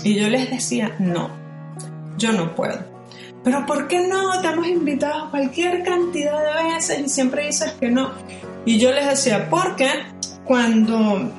Y 0.04 0.16
yo 0.16 0.28
les 0.28 0.50
decía, 0.50 0.94
no, 0.98 1.30
yo 2.18 2.32
no 2.32 2.54
puedo. 2.54 2.84
Pero 3.42 3.64
¿por 3.64 3.88
qué 3.88 4.06
no? 4.06 4.42
Te 4.42 4.48
hemos 4.48 4.68
invitado 4.68 5.30
cualquier 5.30 5.84
cantidad 5.84 6.38
de 6.38 6.74
veces 6.74 7.00
y 7.00 7.08
siempre 7.08 7.46
dices 7.46 7.72
que 7.80 7.90
no. 7.90 8.10
Y 8.66 8.78
yo 8.78 8.92
les 8.92 9.08
decía, 9.08 9.48
porque 9.48 9.88
cuando 10.50 11.30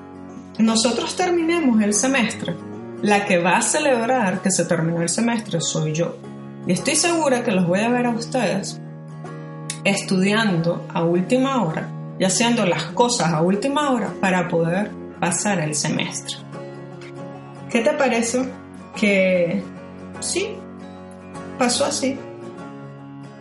nosotros 0.58 1.18
terminemos 1.18 1.82
el 1.82 1.94
semestre, 1.94 2.56
la 3.02 3.26
que 3.26 3.40
va 3.40 3.58
a 3.58 3.62
celebrar 3.62 4.42
que 4.42 4.50
se 4.50 4.64
terminó 4.64 5.02
el 5.02 5.10
semestre 5.10 5.60
soy 5.60 5.92
yo. 5.92 6.16
Y 6.66 6.72
estoy 6.72 6.96
segura 6.96 7.44
que 7.44 7.52
los 7.52 7.68
voy 7.68 7.82
a 7.82 7.90
ver 7.90 8.06
a 8.06 8.12
ustedes 8.12 8.80
estudiando 9.84 10.88
a 10.94 11.04
última 11.04 11.62
hora 11.62 11.90
y 12.20 12.24
haciendo 12.24 12.66
las 12.66 12.84
cosas 12.84 13.34
a 13.34 13.42
última 13.42 13.92
hora 13.92 14.14
para 14.22 14.48
poder 14.48 14.92
pasar 15.20 15.60
el 15.60 15.76
semestre. 15.76 16.38
¿Qué 17.70 17.82
te 17.82 17.92
parece 17.92 18.50
que 18.96 19.62
sí, 20.22 20.56
pasó 21.60 21.84
así? 21.84 22.18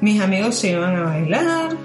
Mis 0.00 0.20
amigos 0.20 0.56
se 0.56 0.72
iban 0.72 0.96
a 0.96 1.04
bailar, 1.04 1.76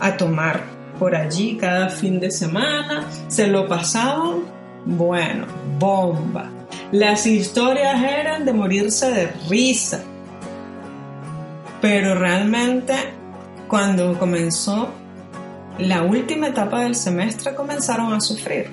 a 0.00 0.16
tomar 0.16 0.77
por 0.98 1.14
allí 1.14 1.56
cada 1.56 1.88
fin 1.88 2.20
de 2.20 2.30
semana, 2.30 3.06
se 3.28 3.46
lo 3.46 3.68
pasaban, 3.68 4.40
bueno, 4.84 5.46
bomba. 5.78 6.50
Las 6.92 7.26
historias 7.26 8.02
eran 8.02 8.44
de 8.44 8.52
morirse 8.52 9.10
de 9.10 9.28
risa. 9.48 10.00
Pero 11.80 12.14
realmente 12.14 12.94
cuando 13.68 14.18
comenzó 14.18 14.88
la 15.78 16.02
última 16.02 16.48
etapa 16.48 16.80
del 16.80 16.94
semestre 16.94 17.54
comenzaron 17.54 18.12
a 18.12 18.20
sufrir. 18.20 18.70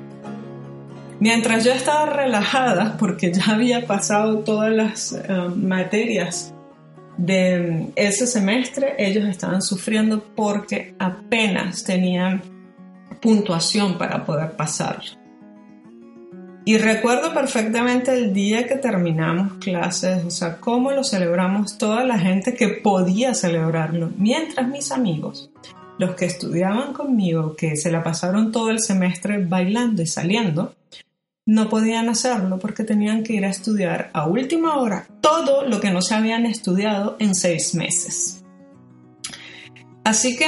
Mientras 1.19 1.63
yo 1.63 1.71
estaba 1.71 2.07
relajada 2.07 2.97
porque 2.97 3.31
ya 3.31 3.53
había 3.53 3.85
pasado 3.85 4.39
todas 4.39 4.71
las 4.71 5.13
eh, 5.13 5.23
materias 5.55 6.54
de 7.17 7.91
ese 7.95 8.27
semestre, 8.27 8.95
ellos 8.97 9.25
estaban 9.25 9.61
sufriendo 9.61 10.23
porque 10.35 10.95
apenas 10.99 11.83
tenían 11.83 12.41
puntuación 13.21 13.97
para 13.97 14.25
poder 14.25 14.51
pasar. 14.51 15.01
Y 16.67 16.77
recuerdo 16.79 17.31
perfectamente 17.31 18.11
el 18.11 18.33
día 18.33 18.67
que 18.67 18.75
terminamos 18.75 19.53
clases, 19.59 20.25
o 20.25 20.31
sea, 20.31 20.57
cómo 20.57 20.91
lo 20.91 21.03
celebramos 21.03 21.77
toda 21.77 22.03
la 22.03 22.17
gente 22.17 22.55
que 22.55 22.69
podía 22.69 23.35
celebrarlo, 23.35 24.11
mientras 24.17 24.67
mis 24.67 24.91
amigos, 24.91 25.51
los 25.99 26.15
que 26.15 26.25
estudiaban 26.25 26.91
conmigo, 26.93 27.55
que 27.55 27.75
se 27.75 27.91
la 27.91 28.03
pasaron 28.03 28.51
todo 28.51 28.71
el 28.71 28.79
semestre 28.79 29.45
bailando 29.45 30.01
y 30.01 30.07
saliendo, 30.07 30.73
no 31.45 31.69
podían 31.69 32.09
hacerlo 32.09 32.57
porque 32.57 32.83
tenían 32.83 33.23
que 33.23 33.33
ir 33.33 33.45
a 33.45 33.49
estudiar 33.49 34.09
a 34.13 34.25
última 34.25 34.77
hora 34.77 35.07
todo 35.21 35.67
lo 35.67 35.79
que 35.79 35.91
no 35.91 36.01
se 36.01 36.15
habían 36.15 36.45
estudiado 36.45 37.17
en 37.19 37.35
seis 37.35 37.75
meses. 37.75 38.43
Así 40.03 40.35
que 40.35 40.47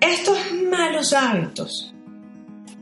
estos 0.00 0.38
malos 0.70 1.12
hábitos 1.12 1.94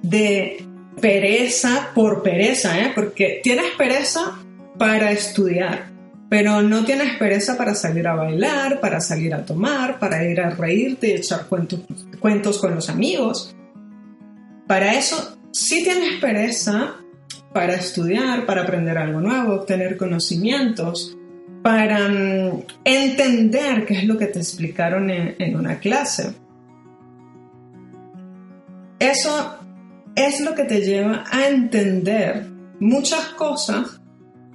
de 0.02 0.64
pereza 1.00 1.90
por 1.94 2.22
pereza, 2.22 2.80
¿eh? 2.80 2.92
porque 2.94 3.40
tienes 3.42 3.72
pereza 3.76 4.38
para 4.78 5.10
estudiar, 5.10 5.90
pero 6.28 6.62
no 6.62 6.84
tienes 6.84 7.16
pereza 7.16 7.56
para 7.56 7.74
salir 7.74 8.06
a 8.06 8.14
bailar, 8.14 8.80
para 8.80 9.00
salir 9.00 9.34
a 9.34 9.44
tomar, 9.44 9.98
para 9.98 10.24
ir 10.24 10.40
a 10.40 10.50
reírte 10.50 11.08
y 11.08 11.12
echar 11.12 11.46
cuentos, 11.46 11.80
cuentos 12.20 12.58
con 12.58 12.74
los 12.76 12.88
amigos. 12.88 13.54
Para 14.68 14.94
eso 14.94 15.36
sí 15.52 15.82
tienes 15.82 16.20
pereza 16.20 16.96
para 17.54 17.76
estudiar, 17.76 18.44
para 18.44 18.62
aprender 18.62 18.98
algo 18.98 19.20
nuevo, 19.20 19.54
obtener 19.54 19.96
conocimientos, 19.96 21.16
para 21.62 22.08
mm, 22.08 22.64
entender 22.84 23.86
qué 23.86 23.94
es 23.94 24.04
lo 24.04 24.18
que 24.18 24.26
te 24.26 24.40
explicaron 24.40 25.08
en, 25.08 25.36
en 25.38 25.56
una 25.56 25.78
clase. 25.78 26.34
Eso 28.98 29.58
es 30.16 30.40
lo 30.40 30.54
que 30.54 30.64
te 30.64 30.80
lleva 30.80 31.24
a 31.30 31.48
entender 31.48 32.48
muchas 32.80 33.26
cosas 33.30 34.00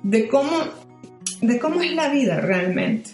de 0.03 0.27
cómo, 0.27 0.51
de 1.41 1.57
cómo 1.57 1.81
es 1.81 1.93
la 1.93 2.09
vida 2.09 2.41
realmente. 2.41 3.11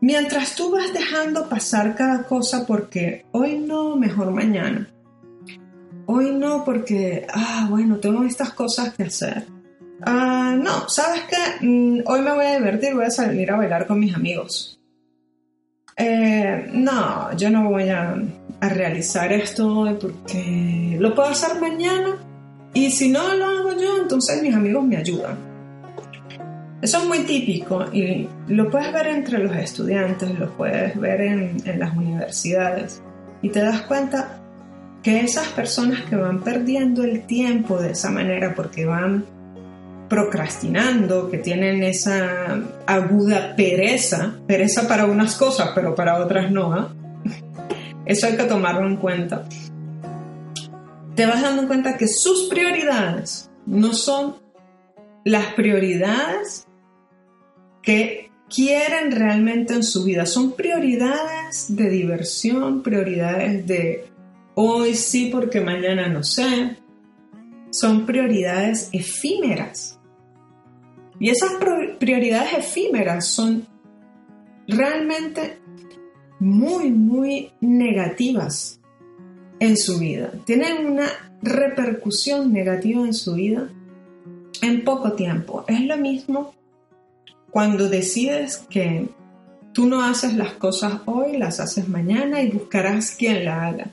Mientras 0.00 0.56
tú 0.56 0.72
vas 0.72 0.92
dejando 0.92 1.48
pasar 1.48 1.94
cada 1.94 2.24
cosa 2.24 2.66
porque 2.66 3.24
hoy 3.30 3.58
no, 3.58 3.96
mejor 3.96 4.32
mañana. 4.32 4.91
Hoy 6.06 6.32
no 6.32 6.64
porque, 6.64 7.26
ah, 7.32 7.66
bueno, 7.70 7.98
tengo 7.98 8.24
estas 8.24 8.52
cosas 8.52 8.94
que 8.94 9.04
hacer. 9.04 9.46
Ah, 10.04 10.56
no, 10.58 10.88
¿sabes 10.88 11.22
qué? 11.28 11.66
Mm, 11.66 12.00
hoy 12.06 12.20
me 12.22 12.32
voy 12.32 12.44
a 12.44 12.56
divertir, 12.56 12.94
voy 12.94 13.04
a 13.04 13.10
salir 13.10 13.50
a 13.50 13.56
bailar 13.56 13.86
con 13.86 14.00
mis 14.00 14.14
amigos. 14.14 14.80
Eh, 15.96 16.70
no, 16.72 17.36
yo 17.36 17.50
no 17.50 17.70
voy 17.70 17.88
a, 17.88 18.16
realizar 18.60 19.32
esto 19.32 19.98
porque 20.00 20.96
lo 21.00 21.12
puedo 21.16 21.28
hacer 21.28 21.60
mañana 21.60 22.16
y 22.72 22.92
si 22.92 23.08
no 23.08 23.34
lo 23.34 23.44
hago 23.44 23.72
yo, 23.72 24.02
entonces 24.02 24.40
mis 24.40 24.54
amigos 24.54 24.84
me 24.84 24.96
ayudan. 24.96 25.36
Eso 26.80 26.98
es 26.98 27.04
muy 27.06 27.24
típico 27.24 27.84
y 27.92 28.28
lo 28.46 28.70
puedes 28.70 28.92
ver 28.92 29.08
entre 29.08 29.38
los 29.38 29.56
estudiantes, 29.56 30.38
lo 30.38 30.48
puedes 30.56 30.96
ver 30.96 31.22
en 31.22 31.78
las 31.78 31.96
universidades 31.96 33.02
y 33.42 33.48
te 33.48 33.60
das 33.60 33.82
cuenta 33.82 34.41
que 35.02 35.20
esas 35.20 35.48
personas 35.48 36.02
que 36.02 36.16
van 36.16 36.42
perdiendo 36.42 37.02
el 37.02 37.26
tiempo 37.26 37.80
de 37.80 37.92
esa 37.92 38.10
manera 38.10 38.54
porque 38.54 38.84
van 38.84 39.26
procrastinando, 40.08 41.30
que 41.30 41.38
tienen 41.38 41.82
esa 41.82 42.60
aguda 42.86 43.56
pereza, 43.56 44.34
pereza 44.46 44.86
para 44.86 45.06
unas 45.06 45.36
cosas, 45.36 45.70
pero 45.74 45.94
para 45.94 46.22
otras 46.22 46.52
no. 46.52 46.72
¿ah? 46.72 46.92
Eso 48.06 48.26
hay 48.26 48.36
que 48.36 48.44
tomarlo 48.44 48.86
en 48.86 48.96
cuenta. 48.96 49.44
Te 51.16 51.26
vas 51.26 51.42
dando 51.42 51.66
cuenta 51.66 51.96
que 51.96 52.06
sus 52.08 52.48
prioridades 52.48 53.50
no 53.66 53.92
son 53.94 54.36
las 55.24 55.46
prioridades 55.54 56.66
que 57.82 58.30
quieren 58.54 59.12
realmente 59.12 59.74
en 59.74 59.82
su 59.82 60.04
vida. 60.04 60.26
Son 60.26 60.52
prioridades 60.52 61.74
de 61.74 61.88
diversión, 61.88 62.82
prioridades 62.82 63.66
de 63.66 64.11
hoy 64.54 64.94
sí 64.94 65.28
porque 65.32 65.60
mañana 65.60 66.08
no 66.08 66.22
sé. 66.22 66.76
Son 67.70 68.04
prioridades 68.04 68.90
efímeras. 68.92 69.98
Y 71.18 71.30
esas 71.30 71.52
prioridades 71.98 72.52
efímeras 72.54 73.26
son 73.26 73.66
realmente 74.66 75.58
muy, 76.38 76.90
muy 76.90 77.52
negativas 77.60 78.80
en 79.60 79.76
su 79.76 79.98
vida. 79.98 80.32
Tienen 80.44 80.86
una 80.86 81.06
repercusión 81.40 82.52
negativa 82.52 83.04
en 83.04 83.14
su 83.14 83.34
vida 83.34 83.68
en 84.60 84.84
poco 84.84 85.12
tiempo. 85.12 85.64
Es 85.68 85.80
lo 85.82 85.96
mismo 85.96 86.54
cuando 87.50 87.88
decides 87.88 88.56
que 88.70 89.08
tú 89.72 89.86
no 89.86 90.02
haces 90.02 90.34
las 90.34 90.54
cosas 90.54 91.00
hoy, 91.06 91.36
las 91.36 91.60
haces 91.60 91.88
mañana 91.88 92.42
y 92.42 92.50
buscarás 92.50 93.12
quien 93.12 93.44
la 93.44 93.66
haga. 93.66 93.90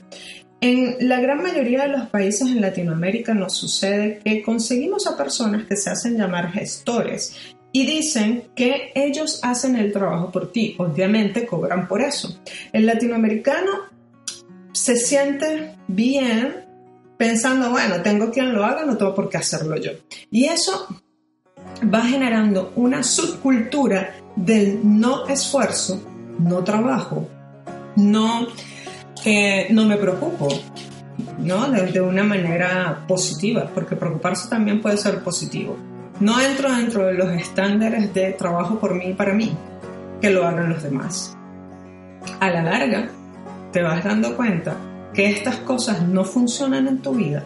En 0.60 1.08
la 1.08 1.20
gran 1.20 1.42
mayoría 1.42 1.84
de 1.84 1.88
los 1.88 2.08
países 2.08 2.48
en 2.48 2.60
Latinoamérica 2.60 3.32
nos 3.32 3.54
sucede 3.54 4.20
que 4.22 4.42
conseguimos 4.42 5.06
a 5.06 5.16
personas 5.16 5.66
que 5.66 5.76
se 5.76 5.88
hacen 5.88 6.18
llamar 6.18 6.52
gestores 6.52 7.34
y 7.72 7.86
dicen 7.86 8.44
que 8.54 8.92
ellos 8.94 9.40
hacen 9.42 9.76
el 9.76 9.92
trabajo 9.92 10.30
por 10.30 10.52
ti. 10.52 10.74
Obviamente 10.78 11.46
cobran 11.46 11.88
por 11.88 12.02
eso. 12.02 12.40
El 12.72 12.84
latinoamericano 12.84 13.70
se 14.72 14.96
siente 14.96 15.76
bien 15.88 16.66
pensando, 17.16 17.70
bueno, 17.70 18.02
tengo 18.02 18.30
quien 18.30 18.52
lo 18.52 18.64
haga, 18.64 18.84
no 18.84 18.96
tengo 18.96 19.14
por 19.14 19.28
qué 19.28 19.38
hacerlo 19.38 19.76
yo. 19.76 19.92
Y 20.30 20.46
eso 20.46 20.88
va 21.92 22.02
generando 22.02 22.72
una 22.76 23.02
subcultura 23.02 24.14
del 24.36 24.80
no 24.82 25.26
esfuerzo, 25.26 26.02
no 26.38 26.64
trabajo, 26.64 27.28
no, 27.96 28.46
eh, 29.24 29.66
no 29.70 29.84
me 29.84 29.96
preocupo, 29.96 30.48
¿no? 31.38 31.68
De, 31.70 32.00
una 32.00 32.24
manera 32.24 33.04
positiva, 33.06 33.70
porque 33.74 33.96
preocuparse 33.96 34.48
también 34.48 34.80
puede 34.80 34.96
ser 34.96 35.22
positivo. 35.22 35.76
No 36.20 36.40
entro 36.40 36.74
dentro 36.74 37.06
de 37.06 37.14
los 37.14 37.30
estándares 37.30 38.12
de 38.14 38.32
trabajo 38.32 38.78
por 38.78 38.94
mí 38.94 39.10
y 39.10 39.14
para 39.14 39.34
mí, 39.34 39.52
que 40.20 40.30
lo 40.30 40.46
hagan 40.46 40.70
los 40.70 40.82
demás. 40.82 41.36
A 42.40 42.50
la 42.50 42.62
larga, 42.62 43.08
te 43.72 43.82
vas 43.82 44.04
dando 44.04 44.36
cuenta 44.36 44.76
que 45.14 45.30
estas 45.30 45.56
cosas 45.56 46.02
no 46.02 46.24
funcionan 46.24 46.88
en 46.88 46.98
tu 46.98 47.12
vida, 47.12 47.44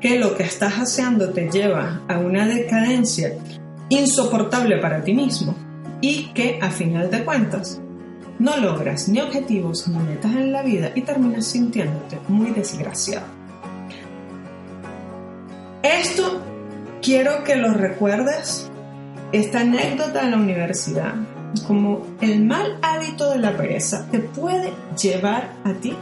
que 0.00 0.18
lo 0.18 0.36
que 0.36 0.42
estás 0.44 0.74
haciendo 0.74 1.30
te 1.30 1.50
lleva 1.50 2.00
a 2.08 2.18
una 2.18 2.46
decadencia 2.46 3.34
insoportable 3.88 4.78
para 4.78 5.02
ti 5.02 5.12
mismo 5.12 5.54
y 6.00 6.32
que 6.32 6.58
a 6.62 6.70
final 6.70 7.10
de 7.10 7.24
cuentas 7.24 7.80
no 8.40 8.56
logras 8.56 9.06
ni 9.08 9.20
objetivos 9.20 9.86
ni 9.86 9.98
metas 9.98 10.32
en 10.32 10.50
la 10.50 10.62
vida 10.62 10.90
y 10.94 11.02
terminas 11.02 11.46
sintiéndote 11.46 12.18
muy 12.26 12.50
desgraciado. 12.50 13.26
Esto 15.82 16.40
quiero 17.02 17.44
que 17.44 17.56
lo 17.56 17.74
recuerdes, 17.74 18.70
esta 19.32 19.60
anécdota 19.60 20.24
de 20.24 20.30
la 20.30 20.38
universidad, 20.38 21.14
como 21.66 22.06
el 22.22 22.42
mal 22.44 22.78
hábito 22.80 23.30
de 23.30 23.38
la 23.38 23.56
pereza 23.56 24.06
te 24.10 24.20
puede 24.20 24.72
llevar 25.00 25.52
a 25.64 25.74
ti 25.74 25.94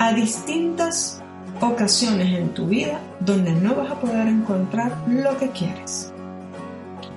a 0.00 0.12
distintas 0.14 1.22
ocasiones 1.60 2.36
en 2.36 2.54
tu 2.54 2.66
vida 2.66 3.00
donde 3.20 3.52
no 3.52 3.76
vas 3.76 3.92
a 3.92 4.00
poder 4.00 4.26
encontrar 4.26 4.96
lo 5.06 5.38
que 5.38 5.50
quieres. 5.50 6.12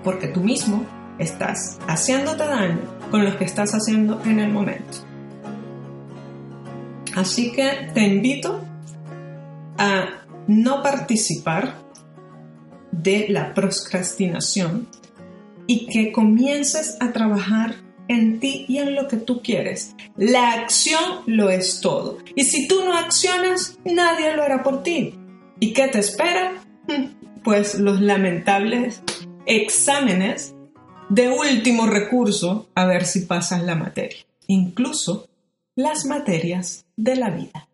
Porque 0.03 0.27
tú 0.27 0.41
mismo 0.41 0.85
estás 1.17 1.79
haciéndote 1.87 2.45
daño 2.45 2.94
con 3.11 3.25
lo 3.25 3.37
que 3.37 3.45
estás 3.45 3.71
haciendo 3.71 4.21
en 4.25 4.39
el 4.39 4.51
momento. 4.51 4.97
Así 7.15 7.51
que 7.51 7.89
te 7.93 8.01
invito 8.01 8.61
a 9.77 10.25
no 10.47 10.83
participar 10.83 11.75
de 12.91 13.27
la 13.29 13.53
procrastinación 13.53 14.87
y 15.67 15.87
que 15.87 16.11
comiences 16.11 16.97
a 16.99 17.11
trabajar 17.11 17.75
en 18.07 18.39
ti 18.39 18.65
y 18.67 18.77
en 18.77 18.95
lo 18.95 19.07
que 19.07 19.17
tú 19.17 19.41
quieres. 19.41 19.95
La 20.15 20.53
acción 20.53 21.21
lo 21.25 21.49
es 21.49 21.81
todo. 21.81 22.19
Y 22.35 22.43
si 22.43 22.67
tú 22.67 22.83
no 22.85 22.93
accionas, 22.97 23.79
nadie 23.83 24.35
lo 24.35 24.43
hará 24.43 24.63
por 24.63 24.83
ti. 24.83 25.15
¿Y 25.59 25.73
qué 25.73 25.87
te 25.87 25.99
espera? 25.99 26.53
Pues 27.43 27.75
los 27.75 28.01
lamentables 28.01 29.03
exámenes 29.45 30.54
de 31.09 31.29
último 31.29 31.85
recurso 31.85 32.67
a 32.75 32.85
ver 32.85 33.05
si 33.05 33.21
pasas 33.21 33.63
la 33.63 33.75
materia, 33.75 34.25
incluso 34.47 35.27
las 35.75 36.05
materias 36.05 36.85
de 36.95 37.15
la 37.15 37.29
vida. 37.29 37.64